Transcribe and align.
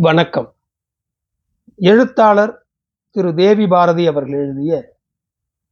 வணக்கம். 0.00 0.54
எழுத்தாளர் 1.76 2.66
திரு 3.10 3.34
தேவி 3.34 3.66
பாரதி 3.66 4.06
அவர்கள் 4.06 4.32
எழுதிய 4.32 4.98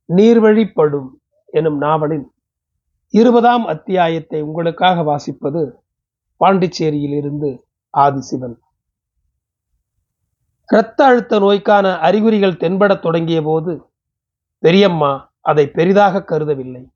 நீர்வழிப்படும் 0.09 1.09
எனும் 1.45 1.77
நாவலின் 1.77 2.33
இருபதாம் 3.09 3.65
அத்தியாயத்தை 3.67 4.43
உங்களுக்காக 4.43 5.03
வாசிப்பது 5.03 5.71
பாண்டிச்சேரியில் 6.37 7.17
இருந்து 7.17 7.67
ஆதிசிவன். 7.99 8.57
இரத்த 10.67 11.05
அழுத்த 11.05 11.39
நோய்க்கான 11.39 11.99
அறிகுறிகள் 11.99 12.57
தென்படத் 12.57 13.03
தொடங்கிய 13.03 13.43
போது 13.43 13.91
பெரியம்மா 14.59 15.33
அதை 15.41 15.71
பெரிதாக 15.71 16.25
கருதவில்லை. 16.25 16.87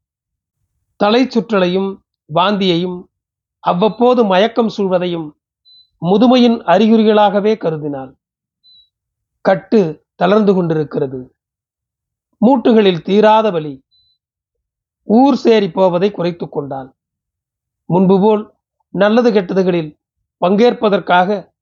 தலை 0.96 1.26
சுற்றலையும் 1.26 1.98
வாந்தியையும் 2.34 3.04
அவ்வப்போது 3.58 4.24
மயக்கம் 4.24 4.70
சூழ்வதையும் 4.76 5.38
முதுமையின் 6.06 6.62
அறிகுறிகளாகவே 6.62 7.56
கருதினாள். 7.56 8.16
கட்டு 9.40 10.04
தளர்ந்து 10.14 10.54
கொண்டிருக்கிறது. 10.54 11.34
மூட்டுகளில் 12.46 13.02
தீராத 13.02 13.50
வழி 13.50 13.84
ஊர் 15.02 15.34
சேரி 15.34 15.70
போவதை 15.70 16.10
குறைத்துக் 16.10 16.52
கொண்டாள். 16.52 16.94
முன்பு 17.84 18.20
போல் 18.20 18.54
நல்லது 18.88 19.32
கெட்டதுகளில் 19.32 19.98
பங்கேற்பதற்காக 20.46 21.52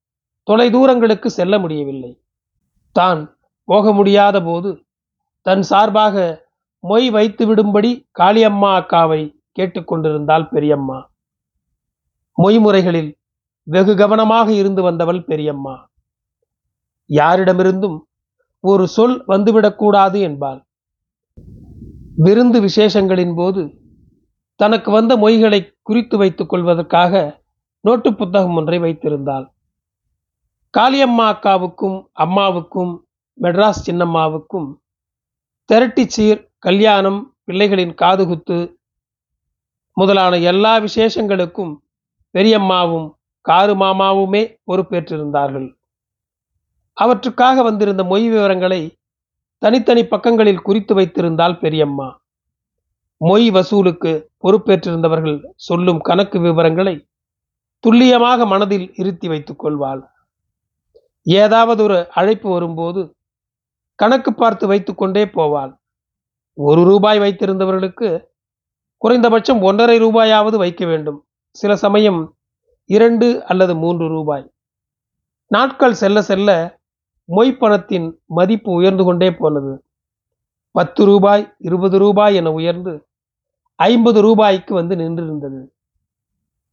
தொலை 0.43 0.69
தூரங்களுக்கு 0.69 1.29
செல்ல 1.29 1.59
முடியவில்லை. 1.59 2.21
தான் 2.91 3.37
போக 3.63 3.93
முடியாத 3.93 4.43
போது 4.43 4.85
தன் 5.41 5.61
சார்பாக 5.61 6.47
மொய் 6.87 7.07
வைத்து 7.11 7.55
விடும்படி 7.55 8.07
காளியம்மா 8.19 8.71
அக்காவை 8.81 9.35
கேட்டுக்கொண்டிருந்தாள் 9.59 10.49
பெரியம்மா. 10.49 11.11
மொய்முறைகளில் 12.37 13.18
வெகு 13.69 13.95
கவனமாக 13.95 14.47
இருந்து 14.53 14.81
வந்தவள் 14.81 15.21
பெரியம்மா. 15.23 15.89
யாரிடமிருந்தும் 17.09 17.97
ஒரு 18.63 18.87
சொல் 18.87 19.17
வந்துவிடக்கூடாது 19.27 20.19
என்பாள். 20.19 20.59
விருந்து 22.15 22.59
விசேஷங்களின் 22.61 23.35
போது 23.35 23.61
தனக்கு 24.55 24.91
வந்த 24.91 25.17
மொய்களை 25.17 25.59
குறித்து 25.81 26.17
வைத்துக் 26.17 26.49
கொள்வதற்காக 26.49 27.41
நோட்டு 27.85 28.09
புத்தகம் 28.15 28.55
ஒன்றை 28.55 28.79
வைத்திருந்தாள். 28.79 29.45
காளியம்மா 30.77 31.25
அக்காவுக்கும் 31.33 31.97
அம்மாவுக்கும் 32.11 32.91
மெட்ராஸ் 33.41 33.85
சின்னம்மாவுக்கும் 33.85 34.67
திரட்டிச்சீர் 35.69 36.41
கல்யாணம் 36.59 37.19
பிள்ளைகளின் 37.47 37.93
காதுகுத்து 38.01 38.57
முதலான 39.97 40.37
எல்லா 40.51 40.73
விசேஷங்களுக்கும் 40.79 41.71
பெரியம்மாவும் 42.35 43.07
காரு 43.41 43.73
மாமாவுமே 43.75 44.59
பொறுப்பேற்றிருந்தார்கள். 44.71 45.75
அவற்றுக்காக 46.93 47.63
வந்திருந்த 47.63 48.03
மொய் 48.03 48.29
விவரங்களை 48.29 48.97
தனித்தனி 49.57 50.07
பக்கங்களில் 50.07 50.61
குறித்து 50.61 50.95
வைத்திருந்தால் 50.95 51.59
பெரியம்மா. 51.59 52.21
மொய் 53.25 53.47
வசூலுக்கு 53.47 54.27
பொறுப்பேற்றிருந்தவர்கள் 54.43 55.43
சொல்லும் 55.55 55.99
கணக்கு 55.99 56.39
விவரங்களை 56.39 57.07
துல்லியமாக 57.79 58.45
மனதில் 58.45 58.93
இருத்தி 58.95 59.27
வைத்துக் 59.27 59.59
கொள்வாள். 59.59 60.09
ஏதாவது 61.21 61.83
ஒரு 61.83 62.07
அழைப்பு 62.09 62.49
வரும்போது 62.49 63.15
கணக்கு 63.95 64.33
பார்த்து 64.33 64.67
வைத்துக்கொண்டே 64.67 65.25
போவாள். 65.25 65.77
ஒரு 66.53 66.83
ரூபாய் 66.83 67.19
வைத்திருந்தவர்களுக்கு 67.19 68.27
குறைந்தபட்சம் 68.97 69.61
ஒன்றரை 69.61 70.01
ரூபாயாவது 70.01 70.55
வைக்க 70.55 70.85
வேண்டும். 70.85 71.25
சில 71.49 71.75
சமயம் 71.75 72.37
இரண்டு 72.89 73.45
அல்லது 73.45 73.75
மூன்று 73.75 74.07
ரூபாய். 74.07 74.51
நாட்கள் 75.47 75.93
செல்ல 75.93 76.21
செல்ல 76.21 76.79
மொய் 77.35 77.57
பணத்தின் 77.57 78.19
மதிப்பு 78.25 78.71
உயர்ந்து 78.71 79.03
கொண்டே 79.03 79.31
போனது. 79.31 79.83
பத்து 80.71 81.05
ரூபாய் 81.05 81.53
இருபது 81.57 81.97
ரூபாய் 81.97 82.35
என 82.35 82.51
உயர்ந்து 82.51 83.07
ஐம்பது 83.75 84.21
ரூபாய்க்கு 84.21 84.73
வந்து 84.73 84.95
நின்றிருந்தது. 84.95 85.67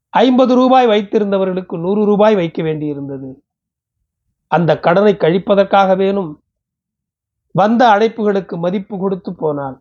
ஐம்பது 0.09 0.54
ரூபாய் 0.54 0.87
வைத்திருந்தவர்களுக்கு 0.87 1.81
நூறு 1.81 2.04
ரூபாய் 2.04 2.34
வைக்க 2.34 2.62
வேண்டியிருந்தது. 2.62 3.34
அந்த 4.47 4.78
கடனை 4.78 5.15
கழிப்பதற்காக 5.15 5.97
வேணும் 5.97 6.43
வந்த 7.53 7.88
அழைப்புகளுக்கு 7.88 8.59
மதிப்பு 8.59 8.98
கொடுத்து 8.98 9.34
போனாள். 9.34 9.81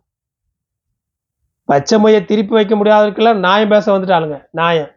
பச்சை 1.64 2.24
திருப்பி 2.24 2.54
வைக்க 2.54 2.76
முடியாதவருக்கெல்லாம் 2.76 3.38
நாயம் 3.38 3.68
பேச 3.68 3.98
வந்துட்டாளுங்க. 3.98 4.44
நாயம் 4.50 4.90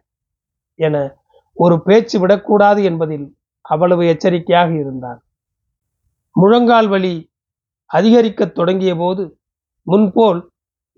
என 0.74 1.18
ஒரு 1.62 1.76
பேச்சு 1.86 2.16
விடக்கூடாது 2.18 2.80
என்பதில் 2.90 3.26
அவ்வளவு 3.64 4.02
எச்சரிக்கையாக 4.12 4.70
இருந்தார் 4.82 5.20
முழங்கால் 6.36 6.88
வலி 6.88 7.14
அதிகரிக்கத் 7.90 8.54
தொடங்கிய 8.54 8.92
போது 8.96 9.22
முன்போல் 9.86 10.40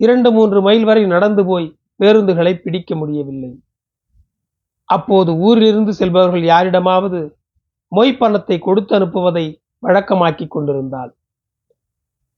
இரண்டு 0.00 0.28
மூன்று 0.30 0.58
மைல் 0.62 0.84
வரை 0.84 1.02
நடந்து 1.06 1.42
போய் 1.44 1.66
பேருந்துகளை 2.00 2.52
பிடிக்க 2.54 2.94
முடியவில்லை. 2.94 3.52
அப்போது 4.88 5.30
ஊரிலிருந்து 5.46 5.92
செல்பவர்கள் 5.92 6.44
யாரிடமாவது 6.44 7.20
மொய் 7.92 8.18
பணத்தை 8.18 8.56
கொடுத்து 8.58 8.92
அனுப்புவதை 8.98 9.44
வழக்கமாக்கி 9.82 10.46
கொண்டிருந்தாள். 10.48 11.12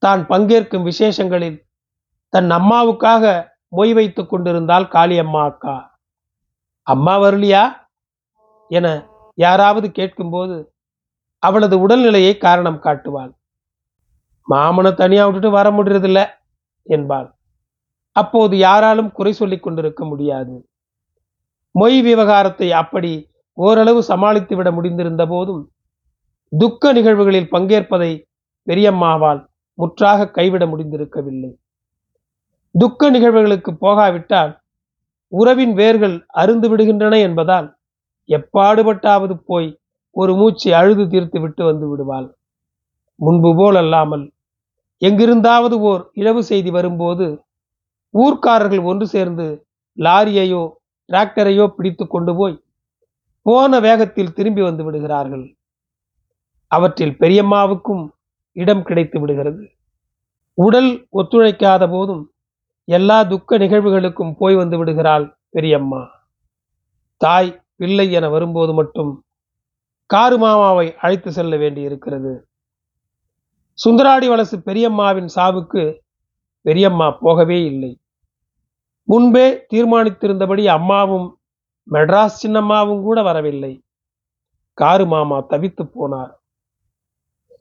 தான் 0.02 0.22
பங்கேற்கும் 0.26 0.86
விசேஷங்களில் 0.91 1.58
தன் 2.32 2.50
அம்மாவுக்காக 2.50 3.24
மொய் 3.76 3.92
வைத்துக் 3.92 4.30
கொண்டிருந்தாள் 4.30 4.86
காளியம்மா 4.94 5.42
அக்கா. 5.50 5.76
அம்மா 6.86 7.14
வரலையா? 7.18 7.62
என 8.76 8.86
யாராவது 9.38 9.86
கேட்கும்போது 9.90 10.56
அவளது 11.42 11.76
உடல்நிலையை 11.84 12.34
காரணம் 12.38 12.82
காட்டுவாள். 12.84 13.32
மாமனை 14.48 14.90
தனியா 14.94 15.24
விட்டுட்டு 15.26 15.50
வர 15.50 15.66
முடியறதில்ல 15.70 16.20
என்பாள். 16.86 17.28
அப்போது 18.16 18.54
யாராலும் 18.58 19.10
குறை 19.12 19.32
சொல்லிக் 19.32 19.62
கொண்டிருக்க 19.62 20.02
முடியாது. 20.04 20.54
மொய் 21.74 22.00
விவகாரத்தை 22.02 22.68
அப்படி 22.72 23.12
ஓரளவு 23.58 24.00
சமாளித்து 24.02 24.54
விட 24.56 24.68
முடிந்திருந்த 24.70 25.24
போதும் 25.28 25.62
துக்க 26.52 26.92
நிகழ்வுகளில் 26.92 27.52
பங்கேற்பதை 27.54 28.10
பெரியம்மாவால் 28.66 29.41
முற்றாக 29.78 30.28
கைவிட 30.30 30.64
முடிந்திருக்கவில்லை. 30.66 31.52
துக்க 32.74 33.10
நிகழ்வுகளுக்கு 33.10 33.72
போகாவிட்டால் 33.80 34.52
உறவின் 35.32 35.74
வேர்கள் 35.74 36.16
அருந்து 36.41 36.68
விடுகின்றன 36.70 37.14
என்பதால் 37.20 37.68
எப்பாடுபட்டாவது 38.28 39.34
போய் 39.46 39.68
ஒரு 40.16 40.34
மூச்சு 40.34 40.68
அழுது 40.74 41.04
தீர்த்து 41.08 41.38
விட்டு 41.40 41.64
வந்து 41.64 41.86
விடுவாள். 41.88 42.28
முன்பு 43.20 43.50
போலல்லாமல் 43.54 44.24
எங்கிருந்தாவது 45.02 45.76
ஓர் 45.80 46.02
இழவு 46.12 46.42
செய்தி 46.42 46.70
வரும்போது 46.70 47.26
ஊர்க்காரர்கள் 48.14 48.82
ஒன்று 48.82 49.06
சேர்ந்து 49.06 49.46
லாரியையோ 49.98 50.62
டிராக்டரையோ 51.08 51.64
பிடித்து 51.66 52.06
கொண்டு 52.06 52.32
போய் 52.34 52.56
போன 53.46 53.80
வேகத்தில் 53.80 54.32
திரும்பி 54.32 54.62
வந்து 54.62 54.84
விடுகிறார்கள். 54.84 55.44
அவற்றில் 56.70 57.16
பெரியம்மாவுக்கும் 57.16 58.04
இடம் 58.56 58.82
கிடைத்து 58.82 59.20
விடுகிறது. 59.20 59.62
உடல் 60.58 60.91
ஒத்துழைக்காத 61.10 61.84
போதும் 61.91 62.22
எல்லா 62.88 63.22
துக்க 63.22 63.58
நிகழ்வுகளுக்கும் 63.58 64.34
போய் 64.38 64.54
வந்து 64.54 64.78
விடுகிறாள் 64.78 65.26
பெரியம்மா. 65.50 66.02
தாய் 67.20 67.50
இல்லை 67.76 68.12
என 68.12 68.28
வரும்போது 68.28 68.72
மட்டும் 68.74 69.24
காரு 70.06 70.38
மாமாவை 70.38 70.94
அழைத்து 70.96 71.32
செல்ல 71.32 71.56
வேண்டியிருக்கிறது. 71.56 72.48
சுந்தராடி 73.86 74.28
வலசு 74.28 74.56
பெரியம்மாவின் 74.66 75.28
சாவுக்கு 75.34 75.98
பெரியம்மா 76.60 77.10
போகவே 77.10 77.64
இல்லை. 77.64 78.00
முன்பே 79.08 79.66
தீர்மானித்திருந்தபடி 79.72 80.64
அம்மாவும் 80.66 81.38
மெட்ராஸ் 81.90 82.38
சின்னம்மாவும் 82.42 83.02
கூட 83.02 83.22
வரவில்லை. 83.22 83.84
காரு 84.78 85.06
மாமா 85.06 85.46
தவித்து 85.50 85.84
போனார். 85.96 86.32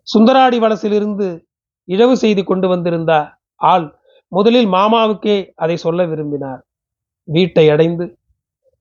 சுந்தராடி 0.07 0.57
வலசிலிருந்து 0.59 1.27
இழவு 1.83 2.17
செய்தி 2.17 2.43
கொண்டு 2.43 2.67
வந்திருந்த 2.67 3.11
ஆள் 3.55 3.99
முதலில் 4.27 4.67
மாமாவுக்கே 4.67 5.51
அதை 5.55 5.77
சொல்ல 5.77 6.05
விரும்பினார். 6.05 6.61
வீட்டை 7.27 7.69
அடைந்து 7.69 8.05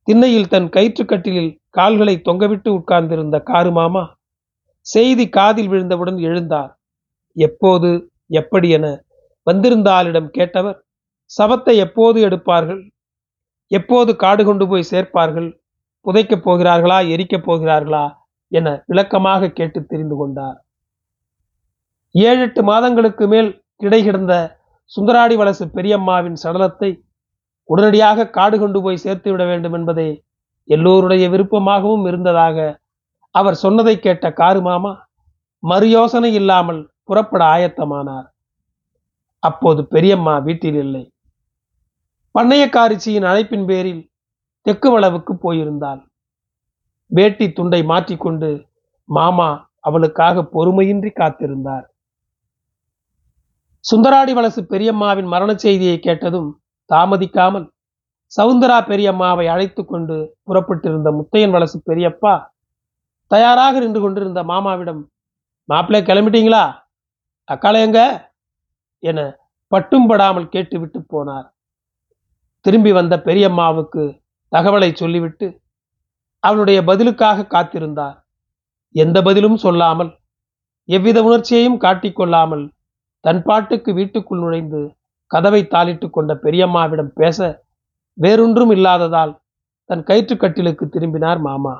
திண்ணையில் 0.08 0.48
தன் 0.48 0.68
கயிற்றுக்கட்டிலில் 0.68 1.52
கால்களை 1.68 2.14
தொங்கவிட்டு 2.28 2.68
உட்கார்ந்திருந்த 2.68 3.36
காரு 3.50 3.70
மாமா 3.70 4.02
செய்தி 4.86 5.24
காதில் 5.28 5.68
விழுந்தவுடன் 5.68 6.18
எழுந்தார். 6.28 6.72
எப்போது 7.36 7.90
எப்படி 8.40 8.68
என 8.68 8.86
வந்திருந்தாலிடம் 9.46 10.28
கேட்டவர் 10.38 10.78
சவத்தை 11.30 11.74
எப்போது 11.84 12.18
எடுப்பார்கள்? 12.28 12.82
எப்போது 13.70 14.10
காடு 14.16 14.42
கொண்டு 14.44 14.64
போய் 14.68 14.90
சேர்ப்பார்கள்? 14.90 15.48
புதைக்கப் 16.06 16.44
போகிறார்களா 16.46 16.98
எரிக்கப் 17.14 17.46
போகிறார்களா 17.46 18.04
என 18.52 18.68
விளக்கமாக 18.86 19.50
கேட்டு 19.58 19.80
தெரிந்து 19.84 20.16
கொண்டார். 20.16 20.58
ஏழு 22.14 22.40
எட்டு 22.40 22.62
மாதங்களுக்கு 22.62 23.24
மேல் 23.32 23.50
கிடை 23.76 24.00
கிடந்த 24.02 24.34
சுந்தராடி 24.92 25.36
வலசு 25.36 25.64
பெரியம்மாவின் 25.76 26.36
சடலத்தை 26.42 26.90
உடனடியாக 27.72 28.28
காடு 28.36 28.56
கொண்டு 28.58 28.78
போய் 28.82 29.02
சேர்த்து 29.04 29.28
விட 29.32 29.44
வேண்டும் 29.44 29.76
என்பதே 29.78 30.10
எல்லோருடைய 30.68 31.24
விருப்பமாகவும் 31.28 32.04
இருந்ததாக 32.06 32.58
அவர் 33.34 33.62
சொன்னதை 33.64 33.94
கேட்ட 33.98 34.26
காரு 34.40 34.60
மாமா 34.60 34.92
மறு 35.62 35.86
யோசனை 35.90 36.30
இல்லாமல் 36.40 36.80
புறப்பட 37.08 37.42
ஆயத்தமானார். 37.54 38.28
அப்போது 39.42 39.80
பெரியம்மா 39.84 40.34
வீட்டில் 40.38 40.78
இல்லை. 40.84 41.04
பண்ணையக்காரிச்சியின் 42.34 43.28
அழைப்பின் 43.30 43.66
பேரில் 43.70 44.02
தெற்கு 44.66 44.88
வளவுக்கு 44.90 45.32
போயிருந்தாள். 45.34 46.02
வேட்டி 47.10 47.46
துண்டை 47.52 47.80
மாற்றிக்கொண்டு 47.82 48.50
மாமா 49.08 49.48
அவளுக்காக 49.80 50.44
பொறுமையின்றி 50.54 51.10
காத்திருந்தார். 51.20 51.86
சுந்தராடி 53.84 54.32
வலசு 54.32 54.60
பெரியம்மாவின் 54.62 55.28
மரண 55.34 55.50
செய்தியை 55.54 55.96
கேட்டதும் 55.98 56.50
தாமதிக்காமல் 56.94 57.66
சவுந்தரா 58.32 58.78
பெரியம்மாவை 58.90 59.46
அழைத்து 59.46 59.82
கொண்டு 59.84 60.16
புறப்பட்டிருந்த 60.42 61.08
முத்தையன் 61.18 61.54
வலசு 61.54 61.78
பெரியப்பா 61.90 62.34
தயாராக 63.30 63.80
நின்று 63.80 64.00
கொண்டிருந்த 64.00 64.40
மாமாவிடம் 64.42 65.02
மாப்பிள்ளை 65.68 66.00
கிளம்பிட்டீங்களா? 66.02 66.64
அக்கால 67.48 67.80
எங்க? 67.86 68.00
என 69.02 69.18
பட்டும் 69.72 70.06
படாமல் 70.06 70.52
கேட்டுவிட்டு 70.54 70.98
போனார். 71.12 71.46
திரும்பி 72.64 72.90
வந்த 72.92 73.14
பெரியம்மாவுக்கு 73.26 74.02
தகவலை 74.52 74.90
சொல்லிவிட்டு 74.92 75.46
அவளுடைய 76.42 76.78
பதிலுக்காக 76.84 77.46
காத்திருந்தார். 77.54 78.16
எந்த 78.94 79.18
பதிலும் 79.22 79.58
சொல்லாமல் 79.64 80.10
எவ்வித 80.88 81.18
உணர்ச்சியையும் 81.22 81.80
காட்டிக்கொள்ளாமல் 81.80 82.64
தன் 83.24 83.42
பாட்டுக்கு 83.42 83.90
வீட்டுக்குள் 83.94 84.42
நுழைந்து 84.44 84.82
கதவை 85.32 85.62
தாளிட்டு 85.74 86.06
கொண்ட 86.10 86.32
பெரியம்மாவிடம் 86.42 87.12
பேச 87.20 87.38
வேறொன்றும் 88.18 88.70
இல்லாததால் 88.70 89.32
தன் 89.90 90.04
கயிற்றுக்கட்டிலுக்கு 90.08 90.84
திரும்பினார் 90.88 91.40
மாமா. 91.40 91.74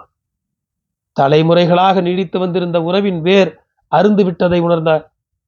தலைமுறைகளாக 1.17 2.03
நீடித்து 2.03 2.39
வந்திருந்த 2.39 2.79
உறவின் 2.83 3.21
வேர் 3.21 3.51
அருந்து 3.93 4.23
விட்டதை 4.25 4.61
உணர்ந்த 4.61 4.93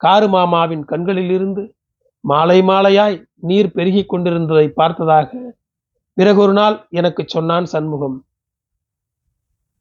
காரு 0.01 0.27
மாமாவின் 0.29 0.85
கண்களிலிருந்து 0.85 1.63
மாலை 2.25 2.59
மாலையாய் 2.63 3.17
நீர் 3.41 3.71
பெருகி 3.73 4.03
கொண்டிருந்ததை 4.05 4.67
பார்த்ததாக 4.81 5.31
பிறகு 6.17 6.39
ஒரு 6.41 6.53
நாள் 6.53 6.77
எனக்கு 6.91 7.23
சொன்னான் 7.27 7.67
சண்முகம். 7.73 8.17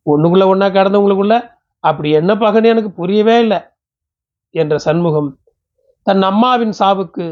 ஒண்ணுக்குள்ள 0.05 0.45
ஒன்னா 0.51 0.67
கடந்தவங்களுக்குள்ள 0.77 1.35
அப்படி 1.83 2.09
என்ன 2.19 2.31
பகன்னு 2.35 2.71
எனக்கு 2.73 2.91
புரியவே 2.91 3.35
இல்லை 3.39 3.59
என்ற 4.55 4.75
சண்முகம் 4.85 5.29
தன் 6.07 6.23
அம்மாவின் 6.31 6.73
சாவுக்கு 6.79 7.25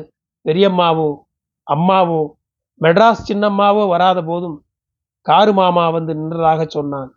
பெரியம்மாவோ 0.45 1.09
அம்மாவோ 1.67 2.21
மெட்ராஸ் 2.81 3.25
சின்னம்மாவோ 3.27 3.83
வராத 3.93 4.19
போதும் 4.29 4.57
காரு 5.25 5.51
மாமா 5.53 5.83
வந்து 5.95 6.11
நின்றதாக 6.19 6.61
சொன்னான். 6.67 7.09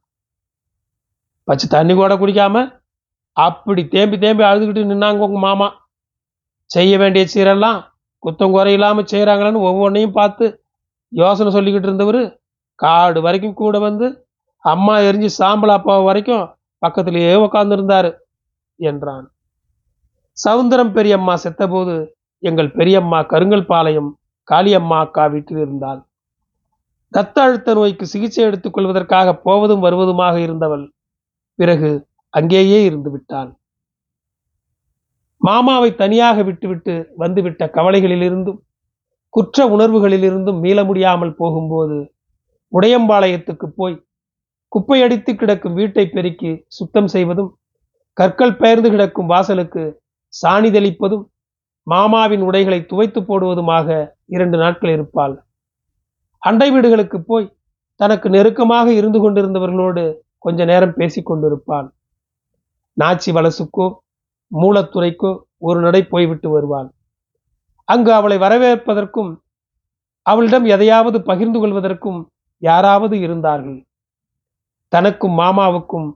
பச்சை 1.49 1.67
தண்ணி 1.69 1.95
கூட 1.95 2.15
குடிக்காம 2.17 2.57
அப்படி 3.37 3.83
தேம்பி 3.95 4.17
தேம்பி 4.25 4.45
அழுதுகிட்டு 4.49 4.91
நின்னாங்க 4.91 5.27
உங்க 5.27 5.39
மாமா. 5.47 5.69
செய்ய 6.71 6.93
வேண்டிய 7.03 7.25
சீரெல்லாம் 7.33 7.79
குத்தம் 8.23 8.55
குறையில்லாம 8.57 9.05
செய்கிறாங்களான்னு 9.13 9.67
ஒவ்வொன்றையும் 9.69 10.17
பார்த்து 10.19 10.45
யோசனை 11.13 11.51
சொல்லிக்கிட்டு 11.57 11.89
இருந்தவர் 11.89 12.21
காடு 12.79 13.19
வரைக்கும் 13.27 13.59
கூட 13.63 13.79
வந்து 13.79 14.07
அம்மா 14.65 14.95
எரிஞ்சு 15.09 15.31
சாம்பல் 15.41 15.75
அப்பா 15.77 15.95
வரைக்கும் 16.09 16.45
பக்கத்திலேயே 16.83 17.35
உட்காந்துருந்தாரு 17.47 18.11
என்றான். 18.81 19.27
சவுந்தரம் 20.37 20.95
பெரியம்மா 20.97 21.35
செத்தபோது 21.45 21.95
எங்கள் 22.45 22.75
பெரியம்மா 22.79 23.19
கருங்கல்பாளையம் 23.33 24.11
காளியம்மா 24.49 24.97
அக்கா 25.05 25.25
வீட்டில் 25.27 25.61
இருந்தாள். 25.65 26.01
ரத்த 27.13 27.37
அழுத்த 27.43 27.75
நோய்க்கு 27.75 28.05
சிகிச்சை 28.07 28.43
எடுத்துக் 28.45 28.75
கொள்வதற்காக 28.75 29.35
போவதும் 29.47 29.85
வருவதுமாக 29.85 30.37
இருந்தவள் 30.47 30.85
பிறகு 31.59 31.91
அங்கேயே 32.35 32.79
இருந்து 32.85 33.11
விட்டாள். 33.11 33.51
மாமாவை 35.41 35.91
தனியாக 35.95 36.39
விட்டுவிட்டு 36.43 36.95
வந்துவிட்ட 37.17 37.63
கவலைகளிலிருந்தும் 37.77 38.61
குற்ற 39.35 39.67
உணர்வுகளிலிருந்தும் 39.67 40.61
மீள 40.61 40.79
முடியாமல் 40.85 41.37
போகும்போது 41.37 41.99
உடையம்பாளையத்துக்கு 42.73 43.67
போய் 43.77 43.97
குப்பையடித்து 44.73 45.33
கிடக்கும் 45.35 45.75
வீட்டை 45.75 46.05
பெருக்கி 46.07 46.53
சுத்தம் 46.69 47.07
செய்வதும் 47.07 47.51
கற்கள் 48.17 48.59
பெயர்ந்து 48.59 48.89
கிடக்கும் 48.91 49.27
வாசலுக்கு 49.27 49.83
சாணி 50.33 50.71
தெளிப்பதும் 50.71 51.25
மாமாவின் 51.87 52.45
உடைகளை 52.49 52.79
துவைத்து 52.91 53.21
போடுவதுமாக 53.21 53.89
இரண்டு 54.27 54.57
நாட்கள் 54.59 54.93
இருப்பாள். 54.97 55.35
அண்டை 56.43 56.69
வீடுகளுக்கு 56.71 57.19
போய் 57.21 57.53
தனக்கு 58.01 58.29
நெருக்கமாக 58.31 58.87
இருந்து 58.93 59.19
கொண்டிருந்தவர்களோடு 59.19 60.05
கொஞ்ச 60.39 60.65
நேரம் 60.65 60.97
பேசிக்கொண்டிருப்பாள் 60.97 61.89
நாச்சி 62.97 63.31
வலசுக்கோ 63.33 63.87
மூலத்துறைக்கோ 64.53 65.31
ஒரு 65.59 65.79
நடை 65.81 66.03
போய்விட்டு 66.05 66.49
வருவாள். 66.51 66.89
அங்கு 67.89 68.11
அவளை 68.13 68.37
வரவேற்பதற்கும் 68.39 69.31
அவளிடம் 70.27 70.67
எதையாவது 70.75 71.19
பகிர்ந்து 71.23 71.59
கொள்வதற்கும் 71.61 72.21
யாராவது 72.63 73.15
இருந்தார்கள். 73.19 73.79
தனக்கும் 74.93 75.35
மாமாவுக்கும் 75.41 76.09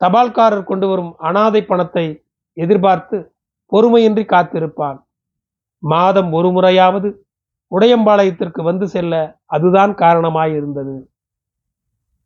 தபால்காரர் 0.00 0.68
கொண்டு 0.70 0.86
வரும் 0.88 1.12
அனாதை 1.28 1.60
பணத்தை 1.62 2.04
எதிர்பார்த்து 2.56 3.16
பொறுமையின்றி 3.72 4.24
காத்திருப்பான். 4.24 5.02
மாதம் 5.78 6.32
ஒரு 6.32 6.50
முறையாவது 6.50 7.26
உடையம்பாளையத்திற்கு 7.70 8.62
வந்து 8.62 8.88
செல்ல 8.88 9.38
அதுதான் 9.44 9.94
காரணமாயிருந்தது. 9.94 11.08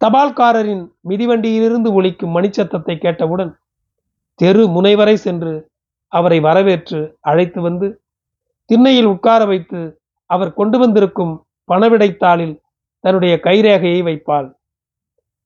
தபால்காரரின் 0.05 0.91
மிதிவண்டியிலிருந்து 1.09 1.93
ஒலிக்கும் 1.93 2.37
மணிச்சத்தத்தை 2.37 2.99
கேட்டவுடன் 2.99 3.57
தெரு 4.35 4.67
முனைவரை 4.67 5.15
சென்று 5.15 5.71
அவரை 6.07 6.41
வரவேற்று 6.41 7.17
அழைத்து 7.21 7.61
வந்து 7.61 8.03
திண்ணையில் 8.65 9.05
உட்கார 9.05 9.45
வைத்து 9.45 10.01
அவர் 10.27 10.55
கொண்டு 10.55 10.79
வந்திருக்கும் 10.79 11.47
பணவிடைத்தாளில் 11.69 12.61
தன்னுடைய 13.01 13.41
கைரேகையை 13.43 14.03
வைப்பாள். 14.03 14.53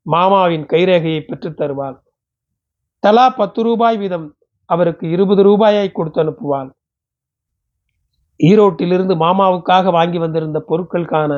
மாமாவின் 0.02 0.66
கைரேகையை 0.66 1.20
பெற்றுத் 1.20 1.56
தருவாள். 1.56 2.02
தலா 2.98 3.30
பத்து 3.30 3.62
ரூபாய் 3.62 3.96
வீதம் 3.96 4.37
அவருக்கு 4.70 5.04
இருபது 5.08 5.42
ரூபாயை 5.42 5.86
கொடுத்து 5.92 6.20
அனுப்புவாள் 6.24 6.70
ஈரோட்டிலிருந்து 8.40 9.14
மாமாவுக்காக 9.24 9.90
வாங்கி 9.90 10.18
வந்திருந்த 10.18 10.58
பொருட்களுக்கான 10.68 11.32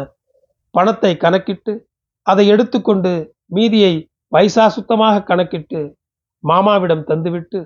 பணத்தை 0.75 1.13
கணக்கிட்டு 1.17 1.73
அதை 2.27 2.45
எடுத்துக்கொண்டு 2.49 3.13
மீதியை 3.47 3.95
பைசா 4.33 4.65
சுத்தமாக 4.69 5.23
கணக்கிட்டு 5.23 5.81
மாமாவிடம் 6.45 7.07
தந்துவிட்டு 7.09 7.61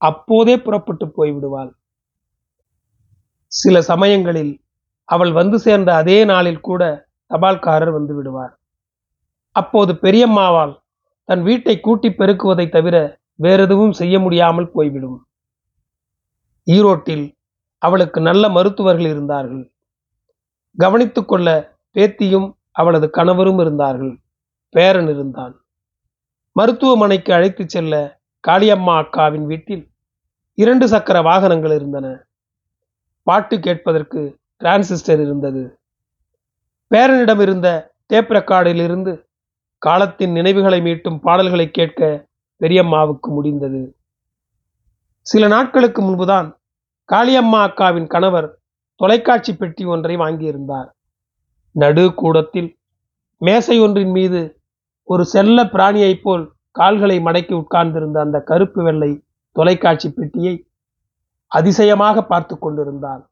அப்போதே 0.00 0.54
புறப்பட்டு 0.56 1.06
போய்விடுவாள். 1.16 1.70
சில 3.52 3.76
சமயங்களில் 3.82 4.52
அவள் 5.08 5.32
வந்து 5.32 5.56
சேர்ந்த 5.58 5.90
அதே 5.94 6.18
நாளில் 6.24 6.60
கூட 6.60 6.82
தபால்காரர் 7.30 7.92
வந்து 7.92 8.12
விடுவார். 8.14 8.52
அப்போது 9.56 9.92
பெரியம்மாவால் 10.04 10.74
தன் 11.28 11.42
வீட்டை 11.42 11.74
கூட்டி 11.80 12.08
பெருக்குவதை 12.10 12.66
தவிர 12.68 12.96
வேறெதுவும் 13.34 13.92
செய்ய 13.92 14.18
முடியாமல் 14.20 14.70
போய்விடும். 14.70 15.26
ஈரோட்டில் 16.66 17.32
அவளுக்கு 17.78 18.20
நல்ல 18.20 18.48
மருத்துவர்கள் 18.48 19.06
இருந்தார்கள். 19.06 19.72
கவனித்துக்கொள்ள 20.78 21.48
பேத்தியும் 21.94 22.52
அவளது 22.70 23.10
கணவரும் 23.10 23.58
இருந்தார்கள். 23.58 24.18
பேரன் 24.70 25.08
இருந்தான். 25.08 25.60
மருத்துவமனைக்கு 26.52 27.32
அழைத்துச் 27.32 27.68
செல்ல 27.68 28.20
காளியம்மா 28.48 28.94
அக்காவின் 29.02 29.46
வீட்டில் 29.46 29.90
இரண்டு 30.54 30.88
சக்கர 30.88 31.22
வாகனங்கள் 31.22 31.70
இருந்தன. 31.70 32.26
பாட்டு 33.22 33.60
கேட்பதற்கு 33.60 34.38
டிரான்சிஸ்டர் 34.64 35.20
இருந்தது. 35.20 35.78
பேரனிடம் 36.90 37.40
இருந்த 37.40 37.94
டேப் 38.06 38.30
ரெக்கார்டில் 38.30 38.82
இருந்து 38.82 39.28
காலத்தின் 39.78 40.32
நினைவுகளை 40.32 40.80
மீட்டும் 40.80 41.20
பாடல்களை 41.20 41.70
கேட்க 41.70 42.30
பெரியம்மாவுக்கு 42.62 43.28
முடிந்தது. 43.28 43.96
சில 45.26 45.46
நாட்களுக்கு 45.46 46.02
முன்புதான் 46.02 46.48
காளியம்மா 47.12 47.60
அக்காவின் 47.68 48.06
கணவர் 48.06 48.48
தொலைக்காட்சி 49.00 49.56
பெட்டி 49.56 49.84
ஒன்றை 49.84 50.16
வாங்கியிருந்தார். 50.16 50.88
நடு 51.74 52.14
கூடத்தில் 52.14 52.70
மேசை 53.36 53.80
ஒன்றின் 53.80 54.10
மீது 54.10 54.40
ஒரு 55.08 55.24
செல்ல 55.24 55.64
பிராணியைப் 55.64 56.22
போல் 56.22 56.44
கால்களை 56.70 57.18
மடக்கி 57.18 57.52
உட்கார்ந்திருந்த 57.52 58.20
அந்த 58.20 58.38
கருப்பு 58.40 58.82
வெள்ளை 58.82 59.10
தொலைக்காட்சி 59.56 60.08
பெட்டியை 60.12 60.54
அதிசயமாக 61.52 62.24
பார்த்து 62.24 62.58
கொண்டிருந்தாள். 62.58 63.22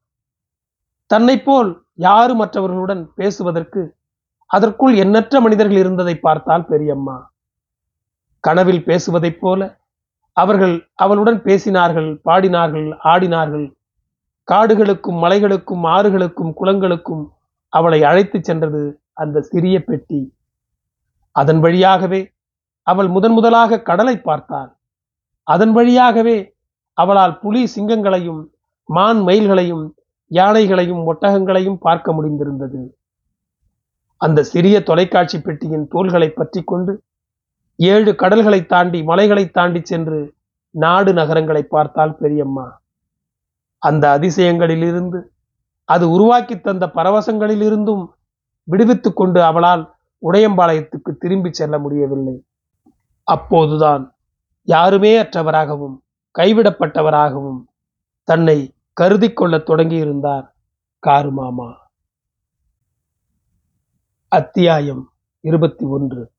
தன்னை 1.07 1.37
போல் 1.43 1.71
யாரு 1.95 2.35
மற்றவர்களுடன் 2.35 3.03
பேசுவதற்கு 3.15 3.83
அதற்குள் 4.51 4.95
எண்ணற்ற 4.95 5.41
மனிதர்கள் 5.41 5.77
இருந்ததை 5.77 6.15
பார்த்தால் 6.19 6.67
பெரியம்மா. 6.67 7.17
கனவில் 8.41 8.85
பேசுவதைப் 8.85 9.41
போல 9.41 9.79
அவர்கள் 10.37 10.75
அவளுடன் 10.95 11.41
பேசினார்கள் 11.43 12.11
பாடினார்கள் 12.25 12.89
ஆடினார்கள். 13.05 13.67
காடுகளுக்கும் 14.49 15.19
மலைகளுக்கும் 15.25 15.85
ஆறுகளுக்கும் 15.87 16.53
குளங்களுக்கும் 16.61 17.25
அவளை 17.69 18.03
அழைத்துச் 18.03 18.45
சென்றது 18.45 19.01
அந்த 19.13 19.41
சிறிய 19.41 19.85
பெட்டி. 19.85 20.21
அதன் 21.37 21.61
வழியாகவே 21.61 22.21
அவள் 22.87 23.09
முதன் 23.09 23.33
முதலாக 23.33 23.83
கடலை 23.83 24.21
பார்த்தாள். 24.21 24.71
அதன் 25.43 25.73
வழியாகவே 25.73 26.55
அவளால் 26.93 27.39
புலி 27.39 27.63
சிங்கங்களையும் 27.75 28.41
மான் 28.89 29.21
மயில்களையும் 29.21 29.85
யானைகளையும் 30.31 31.05
ஒட்டகங்களையும் 31.11 31.79
பார்க்க 31.81 32.13
முடிந்திருந்தது. 32.13 32.81
அந்த 34.17 34.43
சிறிய 34.43 34.83
தொலைக்காட்சி 34.83 35.41
பெட்டியின் 35.41 35.87
தோள்களை 35.89 36.29
பற்றி 36.31 36.63
கொண்டு 36.63 36.93
ஏழு 37.83 38.15
கடல்களை 38.15 38.67
தாண்டி 38.67 39.03
மலைகளை 39.03 39.51
தாண்டி 39.51 39.81
சென்று 39.85 40.35
நாடு 40.71 41.13
நகரங்களை 41.13 41.63
பார்த்தால் 41.63 42.17
பெரியம்மா. 42.17 42.83
அந்த 43.79 44.19
அதிசயங்களிலிருந்து 44.19 45.21
அது 45.85 46.11
உருவாக்கி 46.11 46.61
தந்த 46.61 46.87
பரவசங்களிலிருந்தும் 46.87 48.07
விடுவித்துக் 48.65 49.17
கொண்டு 49.17 49.43
அவளால் 49.43 49.95
உடையம்பாளையத்துக்கு 50.31 51.17
திரும்பி 51.19 51.53
செல்ல 51.53 51.79
முடியவில்லை. 51.79 52.45
அப்போதுதான் 53.23 54.17
யாருமே 54.63 55.23
அற்றவராகவும் 55.23 55.97
கைவிடப்பட்டவராகவும் 56.39 57.63
தன்னை 58.25 58.75
கருதி 58.93 59.33
கொள்ள 59.33 59.57
தொடங்கியிருந்தார் 59.59 60.47
காரு 60.99 61.31
மாமா 61.31 61.91
அத்தியாயம் 64.29 65.13
இருபத்தி 65.41 65.87
ஒன்று. 65.87 66.31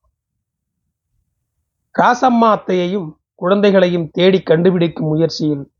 ராசம்மா 2.00 2.48
அத்தையையும் 2.50 3.08
குழந்தைகளையும் 3.34 4.10
தேடி 4.10 4.42
கண்டுபிடிக்கும் 4.42 5.08
முயற்சியில் 5.08 5.70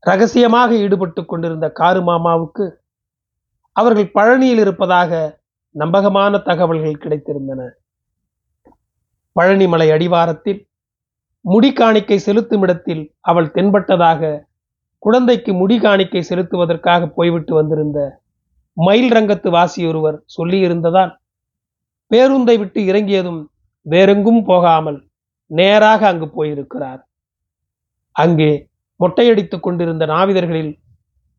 ரகசியமாக 0.00 0.74
ஈடுபட்டு 0.74 1.24
கொண்டிருந்த 1.24 1.70
காரு 1.70 2.00
மாமாவுக்கு 2.00 2.80
அவர்கள் 3.72 4.12
பழனியில் 4.14 4.58
இருப்பதாக 4.58 5.40
நம்பகமான 5.70 6.38
தகவல்கள் 6.38 7.02
கிடைத்திருந்தன. 7.02 7.70
பழனிமலை 9.36 9.90
அடிவாரத்தில் 9.92 10.66
முடி 11.40 11.72
காணிக்கை 11.72 12.18
செலுத்தும் 12.18 12.62
இடத்தில் 12.62 13.14
அவள் 13.20 13.52
தென்பட்டதாக 13.54 14.46
குழந்தைக்கு 14.98 15.54
முடி 15.54 15.78
காணிக்கை 15.78 16.22
செலுத்துவதற்காக 16.28 17.06
போய்விட்டு 17.06 17.54
வந்திருந்த 17.54 18.22
மயில் 18.76 19.12
ரங்கத்து 19.12 19.50
வாசி 19.50 19.86
ஒருவர் 19.86 20.24
சொல்லியிருந்ததால் 20.38 21.16
பேருந்தை 22.10 22.58
விட்டு 22.58 22.84
இறங்கியதும் 22.84 23.50
வேறெங்கும் 23.86 24.44
போகாமல் 24.44 25.07
நேராக 25.50 26.06
அங்கு 26.06 26.28
போயிருக்கிறார். 26.28 27.08
அங்கே 28.12 28.68
மொட்டையடித்துக் 29.00 29.60
கொண்டிருந்த 29.60 30.06
நாவிதர்களில் 30.06 30.78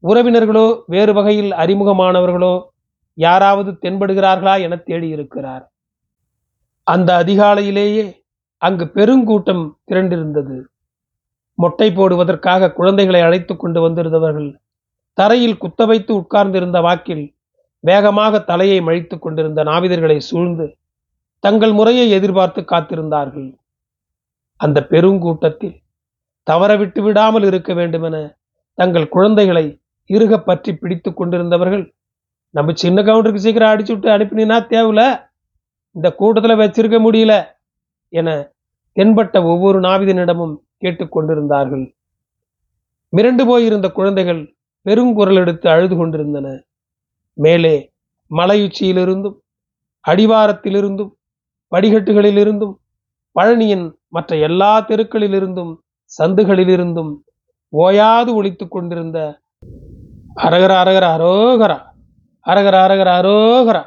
உறவினர்களோ 0.03 0.81
வேறு 0.85 1.13
வகையில் 1.13 1.51
அறிமுகமானவர்களோ 1.51 2.53
யாராவது 3.13 3.71
தென்படுகிறார்களா 3.71 4.61
என 4.61 4.75
தேடியிருக்கிறார். 4.75 5.63
அந்த 6.83 7.23
அதிகாலையிலேயே 7.23 8.17
அங்கு 8.57 8.85
பெருங்கூட்டம் 8.85 9.63
திரண்டிருந்தது. 9.91 10.57
மொட்டை 11.53 11.91
போடுவதற்காக 11.91 12.71
குழந்தைகளை 12.71 13.21
அழைத்து 13.21 13.55
கொண்டு 13.55 13.81
வந்திருந்தவர்கள் 13.81 14.49
தரையில் 15.13 15.57
குத்த 15.57 15.85
வைத்து 15.85 16.15
உட்கார்ந்திருந்த 16.15 16.81
வாக்கில் 16.81 17.35
வேகமாக 17.79 18.39
தலையை 18.39 18.81
மழித்துக் 18.81 19.21
கொண்டிருந்த 19.21 19.63
நாவிதர்களை 19.63 20.17
சூழ்ந்து 20.17 20.77
தங்கள் 21.39 21.73
முறையை 21.73 22.09
எதிர்பார்த்து 22.09 22.61
காத்திருந்தார்கள். 22.61 23.49
அந்த 24.59 24.87
பெருங்கூட்டத்தில் 24.89 25.81
தவற 26.43 26.75
விட்டு 26.75 27.01
விடாமல் 27.01 27.43
இருக்க 27.43 27.73
வேண்டுமென 27.73 28.37
தங்கள் 28.73 29.07
குழந்தைகளை 29.07 29.81
இருக 30.09 30.37
பற்றி 30.37 30.75
பிடித்து 30.75 31.13
கொண்டிருந்தவர்கள் 31.13 31.93
நம்ம 32.49 32.71
சின்ன 32.73 33.01
கவுண்டருக்கு 33.01 33.35
சீக்கிரம் 33.35 33.71
அடிச்சு 33.73 33.91
விட்டு 33.91 34.09
அனுப்பினா 34.09 34.57
தேவையில்ல 34.67 35.29
இந்த 35.91 36.11
கூட்டத்தில் 36.11 36.59
வச்சிருக்க 36.59 36.97
முடியல 36.99 37.33
என 38.09 38.55
தென்பட்ட 38.95 39.43
ஒவ்வொரு 39.43 39.79
நாவிதனிடமும் 39.79 40.55
கேட்டுக்கொண்டிருந்தார்கள் 40.83 41.93
மிரண்டு 43.13 43.45
போயிருந்த 43.45 43.89
குழந்தைகள் 43.89 44.53
பெருங்குரல் 44.85 45.35
எடுத்து 45.35 45.69
அழுது 45.69 45.95
கொண்டிருந்தன. 45.95 46.47
மேலே 47.33 47.91
மலையுச்சியிலிருந்தும் 48.31 49.37
அடிவாரத்திலிருந்தும் 50.05 51.11
படிகட்டுகளிலிருந்தும் 51.71 52.78
பழனியின் 53.35 53.85
மற்ற 54.07 54.35
எல்லா 54.37 54.81
தெருக்களிலிருந்தும் 54.81 55.73
சந்துகளிலிருந்தும் 56.11 57.11
ஓயாது 57.73 58.33
ஒழித்துக் 58.33 58.71
கொண்டிருந்த 58.71 59.19
அரகர 60.35 60.71
அரகர 60.83 61.05
அரோகரா 61.15 61.77
அரகர 62.45 62.75
அரகர 62.85 63.09
அரோகரா 63.19 63.83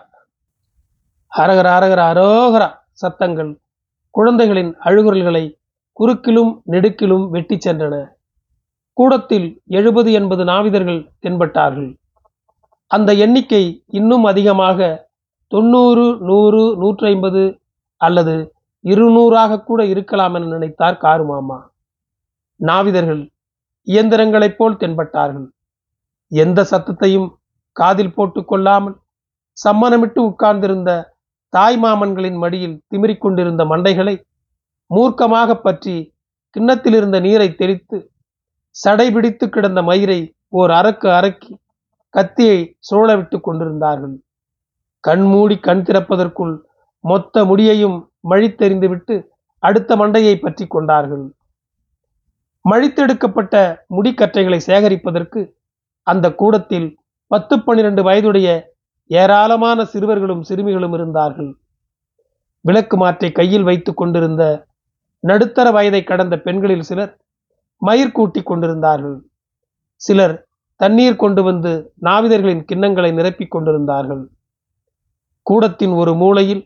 அரகர 1.33 1.69
அரகர 1.79 2.01
அரோகரா 2.13 2.69
சத்தங்கள் 2.93 3.51
குழந்தைகளின் 4.11 4.73
அழுகுரல்களை 4.85 5.45
குறுக்கிலும் 5.97 6.53
நெடுக்கிலும் 6.71 7.25
வெட்டி 7.29 7.57
சென்றன. 7.57 7.95
கூடத்தில் 8.93 9.47
எழுபது 9.67 10.13
எண்பது 10.13 10.45
நாவிதர்கள் 10.45 11.01
தென்பட்டார்கள். 11.21 11.91
அந்த 12.87 13.11
எண்ணிக்கை 13.15 13.85
இன்னும் 13.87 14.25
அதிகமாக 14.25 14.79
தொண்ணூறு 15.53 16.05
நூறு 16.21 16.77
நூற்றி 16.77 17.07
ஐம்பது 17.07 17.43
அல்லது 17.97 18.35
இருநூறாக 18.85 19.61
கூட 19.61 19.85
இருக்கலாம் 19.85 20.35
என 20.35 20.47
நினைத்தார் 20.47 20.97
காரு 20.97 21.25
மாமா. 21.25 21.73
நாவிதர்கள் 22.61 23.23
இயந்திரங்களைப் 23.87 24.57
போல் 24.57 24.77
தென்பட்டார்கள். 24.77 25.47
எந்த 26.29 26.67
சத்தத்தையும் 26.71 27.29
காதில் 27.73 28.15
போட்டுக் 28.15 28.49
கொள்ளாமல் 28.49 28.97
சம்மனமிட்டு 29.65 30.19
உட்கார்ந்திருந்த 30.19 30.91
தாய் 31.49 31.79
மாமன்களின் 31.79 32.39
மடியில் 32.39 32.77
திமிரிக் 32.91 33.19
கொண்டிருந்த 33.19 33.65
மண்டைகளை 33.65 34.15
மூர்க்கமாக 34.91 35.55
பற்றி 35.55 36.15
கிண்ணத்தில் 36.51 36.95
இருந்த 36.95 37.21
நீரை 37.21 37.55
தெளித்து 37.55 37.99
சடை 38.69 39.07
பிடித்து 39.11 39.49
கிடந்த 39.49 39.83
மயிரை 39.83 40.21
ஓர் 40.49 40.71
அரக்கு 40.71 41.09
அரக்கி 41.09 41.53
கத்தியை 42.15 42.59
சூழவிட்டு 42.79 43.41
கொண்டிருந்தார்கள். 43.41 44.17
கண்மூடி 45.01 45.57
கண் 45.59 45.83
திறப்பதற்குள் 45.83 46.55
மொத்த 47.01 47.45
முடியையும் 47.45 47.99
மழித்தெறிந்துவிட்டு 48.31 49.15
அடுத்த 49.59 49.97
மண்டையை 49.97 50.35
பற்றி 50.35 50.67
கொண்டார்கள். 50.67 51.25
மழித்தெடுக்கப்பட்ட 52.65 53.55
முடிக்கற்றைகளை 53.97 54.59
சேகரிப்பதற்கு 54.67 55.41
அந்த 56.07 56.27
கூடத்தில் 56.35 56.89
பத்து 57.27 57.55
பன்னிரண்டு 57.61 58.03
வயதுடைய 58.03 58.49
ஏராளமான 59.07 59.85
சிறுவர்களும் 59.85 60.43
சிறுமிகளும் 60.43 60.93
இருந்தார்கள். 60.93 61.51
விளக்கு 62.61 62.97
மாற்றை 62.97 63.33
கையில் 63.33 63.63
வைத்து 63.63 63.95
கொண்டிருந்த 63.95 64.67
நடுத்தர 65.21 65.71
வயதை 65.71 66.03
கடந்த 66.05 66.35
பெண்களில் 66.39 66.83
சிலர் 66.83 67.13
மயிர் 67.83 68.13
கூட்டி 68.13 68.41
கொண்டிருந்தார்கள். 68.43 69.17
சிலர் 70.01 70.35
தண்ணீர் 70.77 71.17
கொண்டு 71.17 71.43
வந்து 71.43 71.73
நாவிதர்களின் 72.03 72.63
கிண்ணங்களை 72.73 73.11
நிரப்பிக் 73.19 73.51
கொண்டிருந்தார்கள். 73.51 74.23
கூடத்தின் 75.47 75.91
ஒரு 75.91 76.15
மூலையில் 76.15 76.63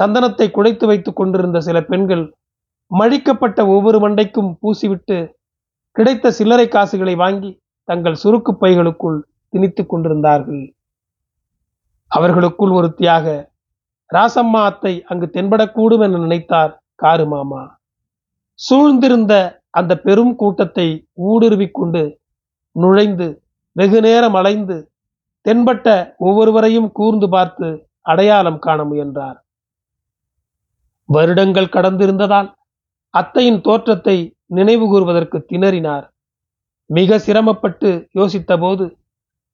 சந்தனத்தை 0.00 0.50
குடைத்து 0.50 0.86
வைத்துக் 0.86 1.16
கொண்டிருந்த 1.16 1.60
சில 1.60 1.80
பெண்கள் 1.80 2.34
மழிக்கப்பட்ட 2.90 3.66
ஒவ்வொரு 3.66 3.98
மண்டைக்கும் 4.08 4.50
பூசிவிட்டு 4.62 5.34
கிடைத்த 5.92 6.30
சில்லறை 6.30 6.68
காசுகளை 6.68 7.14
வாங்கி 7.14 7.60
தங்கள் 7.84 8.20
சுருக்கு 8.24 8.52
பைகளுக்குள் 8.52 9.18
திணித்துக் 9.52 9.88
கொண்டிருந்தார்கள். 9.88 10.74
அவர்களுக்குள் 12.10 12.70
ஒருத்தியாக 12.70 13.52
ராசம்மா 14.14 14.62
அத்தை 14.64 15.02
அங்கு 15.04 15.30
தென்படக்கூடும் 15.32 16.00
என 16.00 16.18
நினைத்தார் 16.18 16.82
காரு 16.94 17.26
மாமா. 17.26 17.80
சூழ்ந்திருந்த 18.54 19.62
அந்த 19.70 19.98
பெரும் 19.98 20.34
கூட்டத்தை 20.36 21.08
ஊடுருவிக் 21.30 21.72
கொண்டு 21.72 22.20
நுழைந்து 22.72 23.42
வெகு 23.72 24.00
நேரம் 24.00 24.34
அலைந்து 24.34 24.90
தென்பட்ட 25.46 26.14
ஒவ்வொருவரையும் 26.16 26.92
கூர்ந்து 26.92 27.28
பார்த்து 27.28 27.88
அடையாளம் 28.00 28.58
காண 28.58 28.84
முயன்றார். 28.84 29.43
வருடங்கள் 31.08 31.74
கடந்திருந்ததால் 31.76 32.48
அத்தையின் 33.10 33.60
தோற்றத்தை 33.60 34.16
நினைவு 34.46 34.86
கூறுவதற்கு 34.88 35.38
திணறினார். 35.48 36.06
மிக 36.90 37.18
சிரமப்பட்டு 37.18 38.08
யோசித்தபோது 38.14 38.84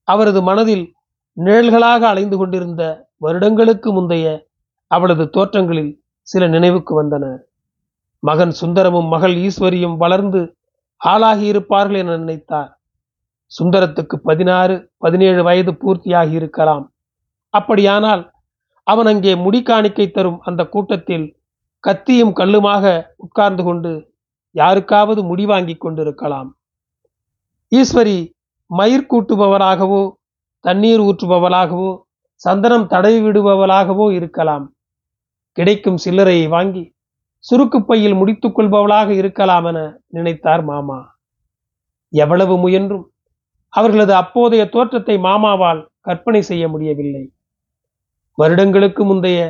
அவரது 0.09 0.41
மனதில் 0.43 0.85
நிழல்களாக 1.37 2.03
அலைந்து 2.09 2.37
கொண்டிருந்த 2.37 2.83
வருடங்களுக்கு 3.17 3.93
முந்தைய 3.93 4.27
அவளது 4.87 5.25
தோற்றங்களில் 5.25 5.93
சில 6.23 6.47
நினைவுக்கு 6.47 6.93
வந்தன. 7.03 7.25
மகன் 8.23 8.55
சுந்தரமும் 8.61 9.09
மகள் 9.09 9.35
ஈஸ்வரியும் 9.47 9.97
வளர்ந்து 9.97 10.41
ஆளாகியிருப்பார்கள் 11.01 11.99
என 11.99 12.17
நினைத்தார். 12.17 12.71
சுந்தரத்துக்கு 13.53 14.17
பதினாறு 14.23 14.75
பதினேழு 14.99 15.43
வயது 15.43 15.73
பூர்த்தியாகி 15.73 16.35
இருக்கலாம் 16.41 16.85
அப்படியானால் 17.55 18.23
அவன் 18.87 19.07
அங்கே 19.07 19.33
முடி 19.35 19.63
காணிக்கை 19.63 20.07
தரும் 20.11 20.41
அந்த 20.41 20.63
கூட்டத்தில் 20.65 21.27
கத்தியும் 21.85 22.33
கல்லுமாக 22.41 22.85
உட்கார்ந்து 23.25 23.63
கொண்டு 23.65 23.93
யாருக்காவது 24.55 25.21
முடி 25.31 25.45
வாங்கி 25.51 25.75
கொண்டிருக்கலாம். 25.77 26.49
ஈஸ்வரி 27.73 28.19
மயிர் 28.71 29.11
கூட்டுபவராகவோ 29.13 30.03
தண்ணீர் 30.65 31.03
ஊற்றுபவளாகவோ 31.09 31.91
சந்தனம் 32.43 32.87
தடவி 32.93 33.21
விடுபவளாகவோ 33.27 34.07
இருக்கலாம். 34.19 34.65
கிடைக்கும் 35.59 36.01
சில்லறையை 36.05 36.47
வாங்கி 36.49 36.85
சுருக்குப்பையில் 37.45 38.19
முடித்துக் 38.21 38.57
கொள்பவளாக 38.57 39.09
இருக்கலாம் 39.21 39.67
என 39.71 39.79
நினைத்தார் 40.17 40.65
மாமா. 40.71 40.99
எவ்வளவு 42.13 42.55
முயன்றும் 42.65 43.07
அவர்களது 43.73 44.13
அப்போதைய 44.23 44.63
தோற்றத்தை 44.75 45.17
மாமாவால் 45.29 45.81
கற்பனை 46.01 46.41
செய்ய 46.51 46.65
முடியவில்லை. 46.69 47.25
வருடங்களுக்கு 48.39 49.03
முந்தைய 49.05 49.41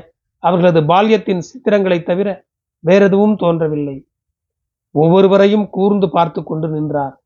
அவர்களது 0.41 0.81
பால்யத்தின் 0.81 1.39
சித்திரங்களைத் 1.39 2.07
தவிர 2.07 2.45
வேறெதுவும் 2.79 3.37
தோன்றவில்லை. 3.37 4.07
ஒவ்வொருவரையும் 4.91 5.71
கூர்ந்து 5.71 6.11
பார்த்து 6.11 6.43
கொண்டு 6.43 6.69
நின்றார். 6.69 7.23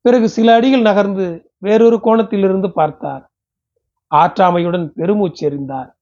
பிறகு 0.00 0.28
சில 0.28 0.54
அடிகள் 0.54 0.80
நகர்ந்து 0.80 1.52
வேறொரு 1.58 2.00
கோணத்திலிருந்து 2.04 2.68
பார்த்தார். 2.68 3.32
ஆற்றாமையுடன் 4.14 4.92
பெருமூச்செறிந்தார் 4.96 5.92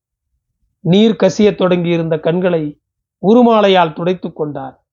நீர் 0.81 1.17
கசியத் 1.23 1.55
தொடங்கியிருந்த 1.55 2.19
கண்களை 2.19 2.81
உருமாலையால் 3.29 3.93
துடைத்துக் 3.93 4.37
கொண்டார். 4.37 4.85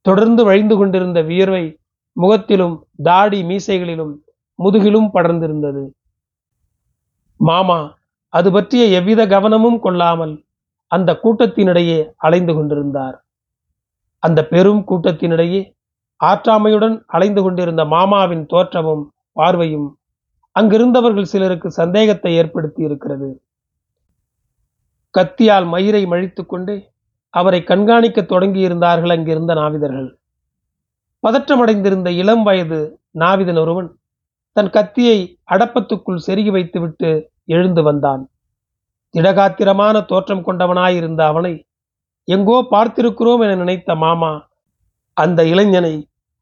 தொடர்ந்து 0.00 0.44
வழிந்து 0.44 0.76
கொண்டிருந்த 0.76 1.22
வியர்வை 1.22 1.80
முகத்திலும் 2.12 2.86
தாடி 3.02 3.42
மீசைகளிலும் 3.42 4.14
முதுகிலும் 4.62 5.10
படர்ந்திருந்தது. 5.14 5.90
மாமா 7.36 7.98
அது 8.28 8.52
பற்றிய 8.52 8.84
எவ்வித 8.84 9.26
கவனமும் 9.26 9.80
கொள்ளாமல் 9.80 10.44
அந்த 10.90 11.10
கூட்டத்தினிடையே 11.22 11.98
அலைந்து 12.16 12.52
கொண்டிருந்தார். 12.54 13.16
அந்த 14.22 14.40
பெரும் 14.46 14.82
கூட்டத்தினிடையே 14.86 15.60
ஆற்றாமையுடன் 16.20 16.96
அலைந்து 17.06 17.42
கொண்டிருந்த 17.42 17.82
மாமாவின் 17.84 18.44
தோற்றமும் 18.46 19.04
பார்வையும் 19.32 19.88
அங்கிருந்தவர்கள் 20.56 21.30
சிலருக்கு 21.32 21.68
சந்தேகத்தை 21.70 22.30
ஏற்படுத்தி 22.34 22.82
இருக்கிறது. 22.82 23.28
கத்தியால் 25.14 25.66
மயிரை 25.68 26.02
மழித்து 26.06 26.42
கொண்டு 26.46 26.74
அவரை 27.34 27.60
கண்காணிக்க 27.64 28.20
தொடங்கியிருந்தார்கள் 28.22 29.14
அங்கிருந்த 29.16 29.54
நாவிதர்கள். 29.54 30.10
பதற்றமடைந்திருந்த 31.22 32.08
இளம் 32.10 32.42
வயது 32.42 32.80
நாவிதன் 33.18 33.58
ஒருவன் 33.58 33.88
தன் 34.56 34.70
கத்தியை 34.70 35.18
அடப்பத்துக்குள் 35.50 36.24
செருகி 36.26 36.50
வைத்துவிட்டு 36.50 37.10
எழுந்து 37.44 37.82
வந்தான். 37.82 38.22
திடகாத்திரமான 39.14 40.06
தோற்றம் 40.06 40.44
கொண்டவனாயிருந்த 40.46 41.20
அவனை 41.24 41.54
எங்கோ 42.28 42.56
பார்த்திருக்கிறோம் 42.70 43.42
என 43.42 43.54
நினைத்த 43.54 43.94
மாமா 43.94 44.32
அந்த 45.16 45.40
இளைஞனை 45.44 45.94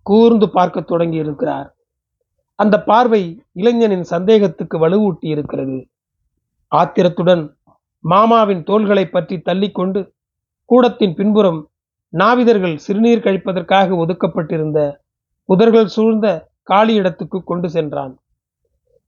கூர்ந்து 0.06 0.46
பார்க்க 0.50 0.80
தொடங்கி 0.80 1.16
இருக்கிறார் 1.16 1.68
அந்த 2.58 2.76
பார்வை 2.82 3.22
இளைஞனின் 3.52 4.04
சந்தேகத்துக்கு 4.04 4.76
வலுவூட்டி 4.78 5.26
இருக்கிறது 5.28 5.78
ஆத்திரத்துடன் 6.72 7.44
மாமாவின் 8.04 8.62
தோள்களை 8.62 9.04
பற்றி 9.06 9.36
தள்ளிக்கொண்டு 9.38 10.00
கூடத்தின் 10.70 11.14
பின்புறம் 11.14 11.60
நாவிதர்கள் 12.12 12.76
சிறுநீர் 12.76 13.24
கழிப்பதற்காக 13.24 13.96
ஒதுக்கப்பட்டிருந்த 13.96 14.80
புதர்கள் 15.48 15.86
சூழ்ந்த 15.86 16.26
காலி 16.62 16.94
இடத்துக்கு 16.94 17.38
கொண்டு 17.44 17.68
சென்றான். 17.70 18.14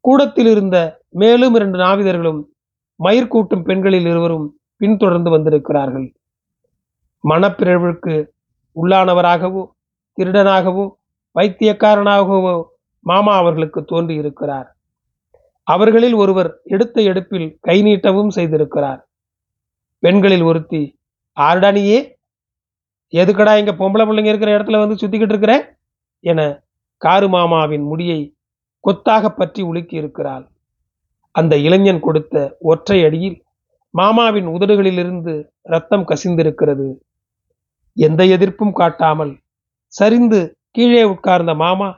கூடத்தில் 0.04 0.46
இருந்த 0.46 0.76
மேலும் 1.08 1.54
இரண்டு 1.54 1.78
நாவிதர்களும் 1.78 2.40
மயிர்கூட்டும் 3.00 3.64
பெண்களில் 3.64 4.06
இருவரும் 4.06 4.46
பின்தொடர்ந்து 4.76 5.30
வந்திருக்கிறார்கள். 5.30 6.08
மனப்பிறழ்வுக்கு 7.24 8.14
உள்ளானவராகவோ 8.76 9.62
திருடனாகவோ 10.18 10.84
வைத்தியக்காரனாகவோ 11.36 12.54
மாமா 13.06 13.34
அவர்களுக்கு 13.36 13.80
தோன்றி 13.84 14.14
இருக்கிறார் 14.14 14.68
அவர்களில் 15.66 16.14
ஒருவர் 16.14 16.50
எடுத்த 16.64 16.96
எடுப்பில் 17.00 17.48
கை 17.60 17.76
நீட்டவும் 17.82 18.32
செய்திருக்கிறார். 18.34 19.00
பெண்களில் 20.02 20.42
ஒருத்தி 20.42 20.82
ஆர்டானியே 21.36 21.98
எதுக்கடா 23.12 23.52
இங்க 23.58 23.72
பொம்பளை 23.72 24.04
பிள்ளைங்க 24.06 24.30
இருக்கிற 24.32 24.50
இடத்துல 24.58 24.78
வந்து 24.78 24.98
சுத்திக்கிட்டு 25.00 25.34
இருக்கிற? 25.34 25.54
என 26.24 26.40
காரு 27.02 27.28
மாமாவின் 27.28 27.82
முடியை 27.82 28.20
கொத்தாக 28.84 29.24
பற்றி 29.30 29.62
உலுக்கி 29.62 29.96
இருக்கிறாள் 29.96 30.44
அந்த 31.34 31.54
இளைஞன் 31.56 32.00
கொடுத்த 32.00 32.34
ஒற்றை 32.58 32.98
அடியில் 33.06 33.38
மாமாவின் 33.94 34.48
உதடுகளிலிருந்து 34.54 35.32
ரத்தம் 35.62 36.08
கசிந்திருக்கிறது. 36.10 36.88
எந்த 37.96 38.24
எதிர்ப்பும் 38.36 38.74
காட்டாமல் 38.80 39.32
சரிந்து 39.92 40.40
கீழே 40.70 41.02
உட்கார்ந்த 41.04 41.52
மாமா 41.54 41.88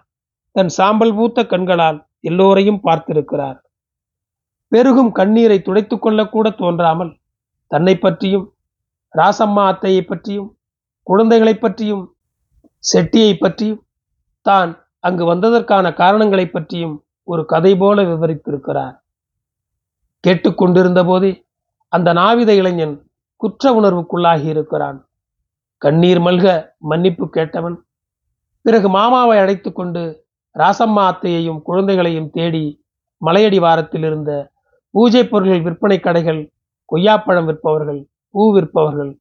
தன் 0.57 0.71
சாம்பல் 0.79 1.15
பூத்த 1.15 1.45
கண்களால் 1.47 1.99
எல்லோரையும் 2.21 2.81
பார்த்திருக்கிறார். 2.87 3.59
பெருகும் 4.73 5.13
கண்ணீரை 5.13 5.59
துடைத்து 5.63 5.97
கொள்ளக்கூட 5.99 6.47
தோன்றாமல் 6.55 7.13
தன்னை 7.71 7.95
பற்றியும் 7.99 8.47
ராசம்மா 9.15 9.65
அத்தையை 9.73 10.03
பற்றியும் 10.05 10.51
குழந்தைகளை 11.07 11.55
பற்றியும் 11.55 12.05
செட்டியை 12.83 13.33
பற்றியும் 13.37 13.83
தான் 14.47 14.71
அங்கு 15.05 15.25
வந்ததற்கான 15.33 15.87
காரணங்களை 15.95 16.47
பற்றியும் 16.47 16.97
ஒரு 17.29 17.43
கதை 17.45 17.73
போல 17.77 18.03
விவரித்திருக்கிறார். 18.03 18.97
கேட்டுக்கொண்டிருந்த 20.25 21.01
போதே 21.05 21.31
அந்த 21.93 22.09
நாவித 22.13 22.51
இளைஞன் 22.55 22.95
குற்ற 23.37 23.65
உணர்வுக்குள்ளாகி 23.79 24.47
இருக்கிறான். 24.55 24.99
கண்ணீர் 25.83 26.21
மல்க 26.27 26.47
மன்னிப்பு 26.91 27.25
கேட்டவன் 27.37 27.77
பிறகு 28.65 28.89
மாமாவை 28.89 29.37
அழைத்து 29.39 29.71
கொண்டு 29.73 30.03
ராசம்மா 30.57 31.05
அத்தையையும் 31.11 31.61
குழந்தைகளையும் 31.63 32.29
தேடி 32.31 32.65
மலையடி 33.23 33.59
வாரத்தில் 33.61 34.03
இருந்த 34.03 34.31
பூஜை 34.95 35.23
பொருள்கள் 35.25 35.65
விற்பனை 35.67 35.99
கடைகள் 36.01 36.41
கொய்யாப்பழம் 36.93 37.49
விற்பவர்கள் 37.51 38.01
பூ 38.35 38.45
விற்பவர்கள் 38.57 39.13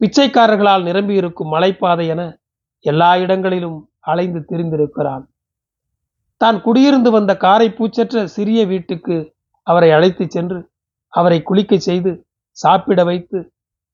பிச்சைக்காரர்களால் 0.00 0.86
நிரம்பியிருக்கும் 0.88 1.52
மலைப்பாதை 1.54 2.06
என 2.14 2.22
எல்லா 2.84 3.10
இடங்களிலும் 3.18 3.78
அலைந்து 4.00 4.40
திரிந்திருக்கிறான். 4.50 5.24
தான் 6.40 6.58
குடியிருந்து 6.62 7.10
வந்த 7.10 7.32
காரை 7.36 7.68
பூச்சற்ற 7.70 8.24
சிறிய 8.36 8.60
வீட்டுக்கு 8.66 9.16
அவரை 9.68 9.90
அழைத்து 9.90 10.24
சென்று 10.28 10.58
அவரை 11.12 11.38
குளிக்க 11.42 11.78
செய்து 11.78 12.12
சாப்பிட 12.56 13.00
வைத்து 13.04 13.38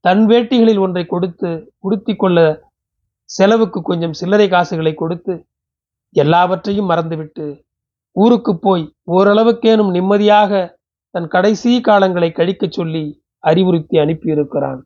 தன் 0.05 0.23
வேட்டிகளில் 0.27 0.81
ஒன்றை 0.81 1.05
கொடுத்து 1.07 1.51
உடுத்தி 1.79 2.15
கொள்ள 2.17 2.39
செலவுக்கு 3.31 3.81
கொஞ்சம் 3.83 4.17
சில்லறை 4.21 4.47
காசுகளை 4.49 4.93
கொடுத்து 4.95 5.35
எல்லாவற்றையும் 6.15 6.91
மறந்துவிட்டு 6.91 7.47
ஊருக்கு 8.17 8.53
போய் 8.59 8.85
ஓரளவுக்கேனும் 9.13 9.91
நிம்மதியாக 9.91 10.53
தன் 11.15 11.29
கடைசி 11.29 11.71
காலங்களை 11.89 12.29
கழிக்கச் 12.33 12.77
சொல்லி 12.77 13.05
அறிவுறுத்தி 13.45 13.97
அனுப்பியிருக்கிறான். 14.03 14.81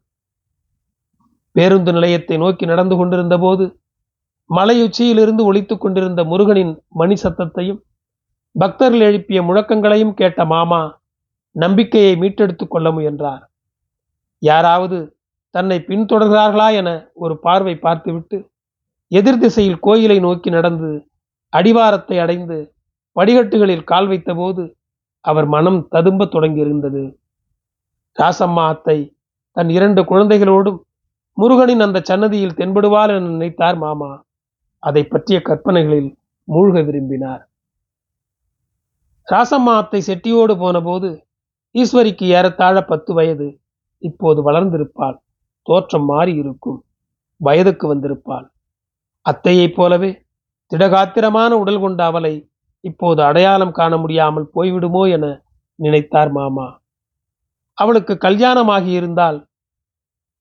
பேருந்து 1.57 1.93
நிலையத்தை 1.93 2.37
நோக்கி 2.37 2.65
நடந்து 2.67 2.95
கொண்டிருந்த 2.97 3.37
போது 3.39 3.65
மலையுச்சியிலிருந்து 4.51 5.43
ஒழித்துக் 5.51 5.81
கொண்டிருந்த 5.81 6.21
முருகனின் 6.25 6.73
மணி 6.93 7.17
சத்தத்தையும் 7.23 7.81
பக்தர்கள் 8.53 9.01
எழுப்பிய 9.01 9.43
முழக்கங்களையும் 9.43 10.15
கேட்ட 10.15 10.45
மாமா 10.45 11.01
நம்பிக்கையை 11.57 12.17
மீட்டெடுத்துக் 12.17 12.71
கொள்ள 12.71 12.91
முயன்றார். 12.91 13.51
யாராவது 14.39 15.17
தன்னை 15.51 15.85
பின்தொடர்கிறார்களா 15.89 16.73
என 16.73 17.11
ஒரு 17.15 17.39
பார்வை 17.39 17.75
பார்த்துவிட்டு 17.77 18.51
எதிர் 19.11 19.39
திசையில் 19.39 19.79
கோயிலை 19.79 20.19
நோக்கி 20.21 20.51
நடந்து 20.51 20.91
அடிவாரத்தை 21.53 22.19
அடைந்து 22.19 22.75
படிகட்டுகளில் 23.17 23.85
கால் 23.85 24.09
வைத்தபோது 24.09 24.65
அவர் 25.21 25.47
மனம் 25.47 25.89
ததும்ப 25.89 26.25
தொடங்கியிருந்தது. 26.25 27.05
ராசம்மா 28.19 28.65
அத்தை 28.67 29.17
தன் 29.53 29.69
இரண்டு 29.69 30.03
குழந்தைகளோடும் 30.03 30.79
முருகனின் 31.33 31.81
அந்த 31.81 31.99
சன்னதியில் 32.05 32.55
தென்படுவார் 32.55 33.09
என 33.09 33.29
நினைத்தார் 33.29 33.77
மாமா. 33.77 34.25
அதை 34.83 35.03
பற்றிய 35.05 35.43
கற்பனைகளில் 35.43 36.11
மூழ்க 36.49 36.85
விரும்பினார். 36.85 37.43
ராசம்மா 39.33 39.73
அத்தை 39.77 40.03
செட்டியோடு 40.07 40.59
போனபோது 40.59 41.27
ஈஸ்வரிக்கு 41.75 42.23
ஏறத்தாழ 42.23 42.85
பத்து 42.85 43.15
வயது. 43.15 43.61
இப்போது 43.99 44.53
வளர்ந்திருப்பாள். 44.53 45.17
தோற்றம் 45.63 46.05
மாறி 46.05 46.35
இருக்கும். 46.35 46.85
வயதுக்கு 47.37 47.95
வந்திருப்பாள். 47.95 48.47
அத்தையைப் 49.27 49.75
போலவே 49.75 50.27
திடகாத்திரமான 50.73 51.51
உடல் 51.51 51.81
கொண்ட 51.81 52.05
அவளை 52.05 52.51
இப்போது 52.81 53.23
அடையாளம் 53.23 53.73
காண 53.73 53.97
முடியாமல் 53.97 54.51
போய்விடுமோ 54.55 55.11
என 55.11 55.45
நினைத்தார் 55.75 56.31
மாமா. 56.31 56.81
அவளுக்கு 57.75 58.19
கல்யாணமாகி 58.19 58.91
இருந்தால் 58.91 59.49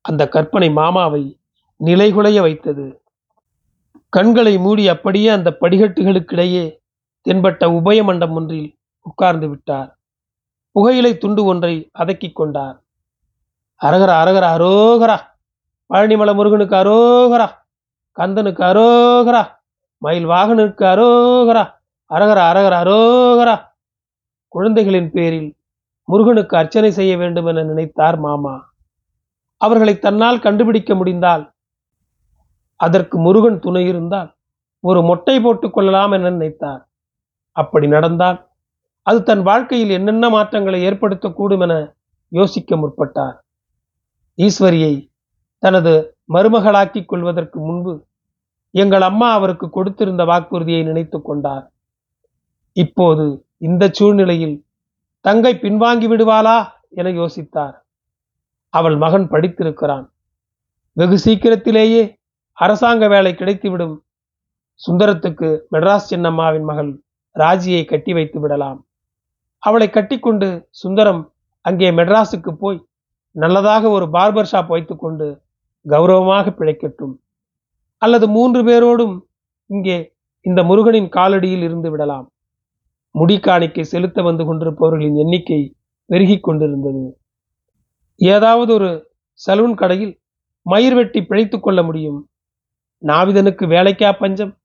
அந்த 0.01 0.27
கற்பனை 0.27 0.69
மாமாவை 0.71 1.39
நிலைகுலைய 1.85 2.39
வைத்தது. 2.41 3.01
கண்களை 4.09 4.57
மூடி 4.57 4.87
அப்படியே 4.87 5.29
அந்த 5.29 5.57
படிகட்டுகளுக்கிடையே 5.61 6.77
தென்பட்ட 7.25 7.65
உபய 7.65 8.03
மண்டம் 8.03 8.35
ஒன்றில் 8.35 8.76
உட்கார்ந்து 9.07 9.49
விட்டார். 9.49 9.99
புகையிலை 10.71 11.17
துண்டு 11.17 11.45
ஒன்றை 11.45 11.89
அதக்கிக் 11.99 12.35
கொண்டார். 12.35 12.83
அரகரா 13.81 14.15
அரகரா 14.23 14.49
அரோகரா. 14.55 15.19
பழனிமலை 15.93 16.35
முருகனுக்கு 16.35 16.75
அரோகரா. 16.75 17.47
கந்தனுக்கு 18.19 18.63
அரோகரா. 18.63 19.45
மயில் 19.97 20.27
வாகனுக்கு 20.27 20.85
அரோகரா. 20.85 21.73
அரகரா 22.09 22.51
அரகரா 22.51 22.81
அரோகரா. 22.83 23.61
குழந்தைகளின் 24.47 25.11
பேரில் 25.11 25.55
முருகனுக்கு 26.03 26.57
அர்ச்சனை 26.57 26.91
செய்ய 26.91 27.17
வேண்டும் 27.17 27.45
என 27.45 27.63
நினைத்தார் 27.63 28.19
மாமா. 28.19 28.73
அவர்களை 29.57 29.99
தன்னால் 29.99 30.39
கண்டுபிடிக்க 30.39 30.95
முடிந்தால் 30.95 31.53
அதற்கு 32.75 33.17
முருகன் 33.17 33.59
துணை 33.59 33.87
இருந்தால் 33.87 34.35
ஒரு 34.79 35.01
மொட்டை 35.01 35.39
போட்டுக் 35.39 35.73
கொள்ளலாம் 35.73 36.11
என 36.11 36.29
நினைத்தார். 36.29 36.87
அப்படி 37.51 37.87
நடந்தால் 37.87 38.46
அது 39.07 39.23
தன் 39.23 39.41
வாழ்க்கையில் 39.41 39.89
என்னென்ன 39.89 40.29
மாற்றங்களை 40.29 40.79
ஏற்படுத்தக்கூடும் 40.87 41.61
என 41.61 41.95
யோசிக்க 42.29 42.75
முற்பட்டார். 42.75 43.37
ஈஸ்வரியை 44.37 45.09
தனது 45.57 46.17
மருமகளாக்கிக் 46.33 47.05
கொள்வதற்கு 47.05 47.59
முன்பு 47.59 48.05
எங்கள் 48.71 49.01
அம்மா 49.01 49.33
அவருக்கு 49.33 49.67
கொடுத்திருந்த 49.67 50.25
வாக்குறுதியை 50.25 50.83
நினைத்து 50.83 51.21
கொண்டார். 51.21 51.71
இப்போது 52.73 53.47
இந்த 53.57 53.89
சூழ்நிலையில் 53.91 54.65
தங்கை 55.21 55.53
பின்வாங்கி 55.55 56.07
விடுவாளா 56.11 56.57
என 56.89 57.11
யோசித்தார். 57.11 57.75
அவள் 58.69 58.97
மகன் 58.97 59.29
படித்திருக்கிறான். 59.29 60.05
வெகு 60.93 61.17
சீக்கிரத்திலேயே 61.17 62.03
அரசாங்க 62.53 63.07
வேலை 63.07 63.31
கிடைத்துவிடும். 63.31 63.95
சுந்தரத்துக்கு 64.87 65.49
மெட்ராஸ் 65.71 66.09
சின்னம்மாவின் 66.09 66.63
மகள் 66.63 66.91
ராஜியை 67.35 67.85
கட்டி 67.85 68.13
வைத்து 68.13 68.39
விடலாம். 68.39 68.86
அவளை 69.57 69.89
கட்டிக்கொண்டு 69.89 70.67
சுந்தரம் 70.69 71.33
அங்கே 71.61 71.91
மெட்ராஸுக்கு 71.91 72.51
போய் 72.51 72.85
நல்லதாக 73.31 73.89
ஒரு 73.89 74.05
பார்பர் 74.05 74.47
ஷாப் 74.51 74.67
வைத்துக்கொண்டு 74.67 75.41
கௌரவமாக 75.89 76.49
பிழைக்கட்டும். 76.49 77.15
அல்லது 77.97 78.27
மூன்று 78.27 78.63
பேரோடும் 78.63 79.27
இங்கே 79.65 80.15
இந்த 80.41 80.63
முருகனின் 80.63 81.09
காலடியில் 81.09 81.63
இருந்து 81.63 81.89
விடலாம். 81.89 82.31
முடிக்காணிக்கை 83.19 83.81
செலுத்த 83.81 84.21
வந்து 84.21 84.43
கொண்டிருப்பவர்களின் 84.43 85.15
எண்ணிக்கை 85.15 85.75
பெருகிக் 86.05 86.43
கொண்டிருந்தது. 86.43 87.19
ஏதாவது 88.15 88.73
ஒரு 88.73 89.11
சலூன் 89.47 89.73
கடையில் 89.73 90.21
மயிர் 90.61 90.95
வெட்டி 90.95 91.25
பிழைத்துக் 91.25 91.63
கொள்ள 91.63 91.83
முடியும். 91.83 92.29
நாவிதனுக்கு 93.03 93.65
வேலைக்கா 93.65 94.17
பஞ்சம். 94.19 94.57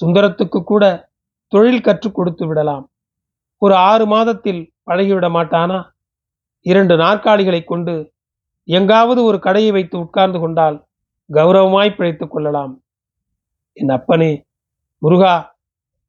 சுந்தரத்துக்கு 0.00 0.62
கூட 0.62 1.10
தொழில் 1.48 1.80
கற்றுக் 1.80 2.14
கொடுத்து 2.14 2.46
விடலாம். 2.46 2.89
ஒரு 3.62 3.74
ஆறு 3.74 4.06
மாதத்தில் 4.06 4.72
பழகிவிட 4.90 5.28
மாட்டானா? 5.28 5.78
இரண்டு 6.66 6.96
நாற்காலிகளை 6.96 7.64
கொண்டு 7.64 7.94
எங்காவது 8.68 9.24
ஒரு 9.24 9.38
கடையை 9.38 9.70
வைத்து 9.70 9.96
உட்கார்ந்து 9.98 10.38
கொண்டால் 10.40 10.76
கௌரவமாய் 11.30 11.96
பிழைத்துக் 11.96 12.30
கொள்ளலாம். 12.30 12.72
என் 13.72 13.88
அப்பனே 13.88 14.32
முருகா 15.02 15.34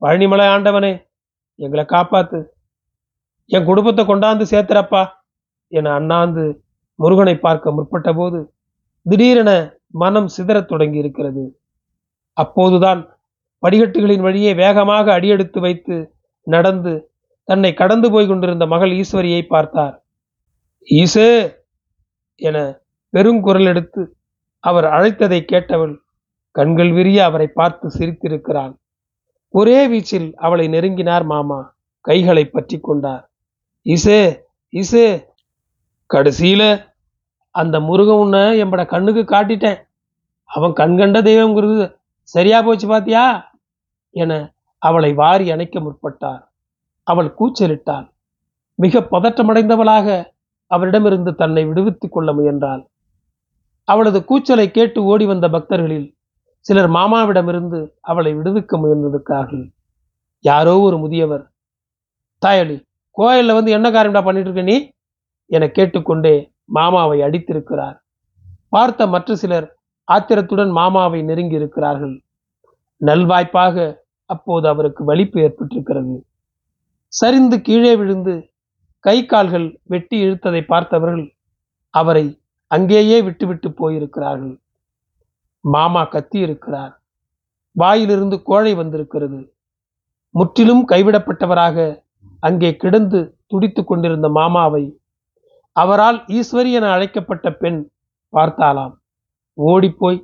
பழனிமலை 0.02 0.46
ஆண்டவனே 0.46 0.94
எங்களை 1.56 1.86
காப்பாத்து. 1.86 2.40
என் 3.46 3.66
குடும்பத்தை 3.66 4.06
கொண்டாந்து 4.06 4.46
சேர்த்துறப்பா 4.52 5.04
என 5.68 5.92
அண்ணாந்து 5.94 6.44
முருகனை 7.00 7.36
பார்க்க 7.40 7.72
முற்பட்ட 7.72 8.14
போது 8.14 8.40
திடீரென 9.06 9.52
மனம் 9.94 10.30
சிதறத் 10.38 10.68
தொடங்கி 10.68 10.98
இருக்கிறது 10.98 11.44
அப்போதுதான் 12.38 13.02
படிக்கட்டுகளின் 13.64 14.22
வழியே 14.22 14.54
வேகமாக 14.54 15.06
அடியெடுத்து 15.14 15.60
வைத்து 15.60 15.96
நடந்து 16.44 16.94
தன்னை 17.50 17.74
கடந்து 17.74 18.08
போய் 18.12 18.28
கொண்டிருந்த 18.28 18.66
மகள் 18.66 18.92
ஈஸ்வரியை 18.92 19.42
பார்த்தார். 19.48 19.96
ஈசே 20.88 21.30
என 22.42 22.58
பெருங்குரல் 23.14 23.70
எடுத்து 23.72 24.02
அவர் 24.60 24.86
அழைத்ததை 24.86 25.40
கேட்டவள் 25.52 25.96
கண்கள் 26.56 26.92
விரிய 26.92 27.20
அவரை 27.26 27.48
பார்த்து 27.48 27.88
சிரித்திருக்கிறான் 27.98 28.74
ஒரே 29.54 29.80
வீச்சில் 29.92 30.28
அவளை 30.36 30.66
நெருங்கினார் 30.68 31.26
மாமா 31.26 31.60
கைகளை 32.06 32.44
பற்றி 32.46 32.78
கொண்டார். 32.80 33.24
இசே 33.86 34.22
இசே 34.74 35.08
கடைசியில 36.10 36.64
அந்த 37.56 37.76
முருகன் 37.80 38.22
உன்னை 38.24 38.42
எம்பட 38.64 38.82
கண்ணுக்கு 38.86 39.24
காட்டிட்டேன். 39.24 39.80
அவன் 40.50 40.74
கண்கண்ட 40.74 41.18
தெய்வங்கிறது 41.22 41.86
சரியா 42.24 42.62
போச்சு 42.62 42.88
பாத்தியா? 42.88 43.26
என 44.16 44.32
அவளை 44.82 45.12
வாரி 45.14 45.46
அணைக்க 45.52 45.80
முற்பட்டார். 45.80 46.42
அவள் 47.04 47.36
கூச்சலிட்டாள். 47.40 48.08
மிக 48.76 49.00
பதற்றமடைந்தவளாக 49.00 50.26
அவரிடமிருந்து 50.68 51.36
தன்னை 51.36 51.66
விடுவித்துக் 51.66 52.12
கொள்ள 52.12 52.34
முயன்றாள். 52.34 52.84
அவளது 53.84 54.26
கூச்சலை 54.26 54.72
கேட்டு 54.72 55.04
ஓடி 55.04 55.26
வந்த 55.26 55.50
பக்தர்களில் 55.50 56.08
சிலர் 56.60 56.90
மாமாவிடமிருந்து 56.90 57.88
அவளை 58.02 58.36
விடுவிக்க 58.36 58.78
முயன்றிருக்கிறார்கள் 58.78 59.66
யாரோ 60.40 60.80
ஒரு 60.80 60.98
முதியவர் 60.98 61.52
தாயலி 62.46 62.78
கோயிலில் 63.12 63.54
வந்து 63.54 63.72
என்ன 63.72 63.90
காரியம்டா 63.90 64.24
பண்ணிட்டு 64.24 64.52
இருக்க 64.52 64.62
நீ? 64.62 64.92
என 65.46 65.68
கேட்டுக்கொண்டே 65.68 66.54
மாமாவை 66.64 67.22
அடித்திருக்கிறார். 67.22 67.98
பார்த்த 68.70 69.08
மற்ற 69.08 69.36
சிலர் 69.36 69.68
ஆத்திரத்துடன் 70.04 70.70
மாமாவை 70.70 71.22
நெருங்கி 71.22 71.56
இருக்கிறார்கள் 71.56 72.22
நல்வாய்ப்பாக 73.06 73.96
அப்போது 74.26 74.68
அவருக்கு 74.68 75.04
வலிப்பு 75.04 75.40
ஏற்பட்டிருக்கிறது. 75.42 76.16
சரிந்து 77.12 77.58
கீழே 77.62 77.94
விழுந்து 77.96 78.34
கை 79.06 79.18
கால்கள் 79.26 79.68
வெட்டி 79.84 80.18
இழுத்ததை 80.26 80.62
பார்த்தவர்கள் 80.66 81.26
அவரை 81.94 82.26
அங்கேயே 82.72 83.18
விட்டுவிட்டு 83.22 83.70
போயிருக்கிறார்கள். 83.80 84.56
மாமா 85.64 86.04
கத்தி 86.04 86.38
இருக்கிறார் 86.40 86.94
வாயிலிருந்து 87.76 88.38
கோழை 88.50 88.74
வந்திருக்கிறது. 88.74 89.40
முற்றிலும் 90.36 90.84
கைவிடப்பட்டவராக 90.92 91.78
அங்கே 92.40 92.72
கிடந்து 92.84 93.20
துடித்து 93.48 93.82
கொண்டிருந்த 93.84 94.28
மாமாவை 94.30 94.84
அவரால் 95.76 96.20
ஈஸ்வரி 96.38 96.72
என 96.78 96.86
அழைக்கப்பட்ட 96.92 97.48
பெண் 97.54 97.80
பார்த்தாலாம். 98.34 98.94
ஓடிப்போய் 99.58 100.20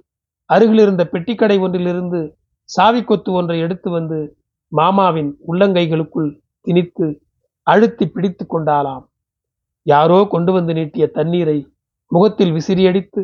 அருகிலிருந்த 0.49 1.03
பெட்டிக்கடை 1.13 1.57
ஒன்றிலிருந்து 1.65 2.19
சாவி 2.69 3.01
கொத்து 3.03 3.31
ஒன்றை 3.31 3.57
எடுத்து 3.65 3.89
வந்து 3.89 4.19
மாமாவின் 4.71 5.31
உள்ளங்கைகளுக்குள் 5.47 6.29
திணித்து 6.67 7.07
அழுத்தி 7.67 8.05
பிடித்து 8.07 8.43
கொண்டாலாம் 8.45 9.05
யாரோ 9.85 10.19
கொண்டு 10.25 10.51
வந்து 10.51 10.71
நீட்டிய 10.73 11.05
தண்ணீரை 11.09 11.57
முகத்தில் 12.11 12.53
விசிறியடித்து 12.53 13.21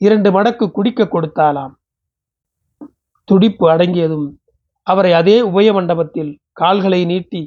இரண்டு 0.00 0.28
மடக்கு 0.30 0.66
குடிக்க 0.70 1.04
கொடுத்தாலாம் 1.04 1.74
துடிப்பு 3.28 3.64
அடங்கியதும் 3.70 4.26
அவரை 4.86 5.12
அதே 5.12 5.36
உபய 5.42 5.68
மண்டபத்தில் 5.72 6.32
கால்களை 6.52 7.00
நீட்டி 7.04 7.42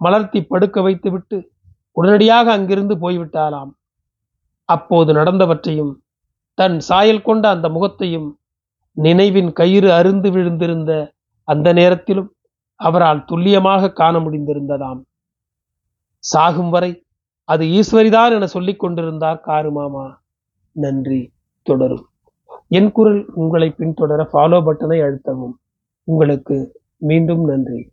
மலர்த்தி 0.00 0.40
படுக்க 0.42 0.80
வைத்துவிட்டு 0.82 1.38
உடனடியாக 1.96 2.46
அங்கிருந்து 2.52 2.94
போய்விட்டாலாம் 2.98 3.70
அப்போது 4.68 5.10
நடந்தவற்றையும் 5.12 5.92
தன் 6.58 6.76
சாயல் 6.80 7.22
கொண்ட 7.22 7.44
அந்த 7.50 7.66
முகத்தையும் 7.68 8.28
நினைவின் 8.96 9.50
கயிறு 9.52 9.88
அருந்து 9.92 10.28
விழுந்திருந்த 10.30 10.92
அந்த 11.48 11.68
நேரத்திலும் 11.72 12.30
அவரால் 12.78 13.24
துல்லியமாக 13.24 13.92
காண 13.92 14.18
முடிந்திருந்ததாம். 14.18 15.02
சாகும் 16.18 16.70
வரை 16.70 17.04
அது 17.44 17.64
ஈஸ்வரிதான் 17.66 18.30
என 18.30 18.46
சொல்லிக் 18.46 18.78
கொண்டிருந்தார் 18.78 19.40
காரு 19.40 19.70
மாமா. 19.72 20.22
நன்றி 20.72 21.32
தொடரும். 21.62 22.06
என் 22.68 22.92
குரல் 22.92 23.24
உங்களை 23.34 23.74
பின்தொடர 23.78 24.26
ஃபாலோ 24.32 24.60
பட்டனை 24.60 24.98
அழுத்தவும். 25.02 25.54
உங்களுக்கு 26.04 26.80
மீண்டும் 26.96 27.44
நன்றி. 27.44 27.90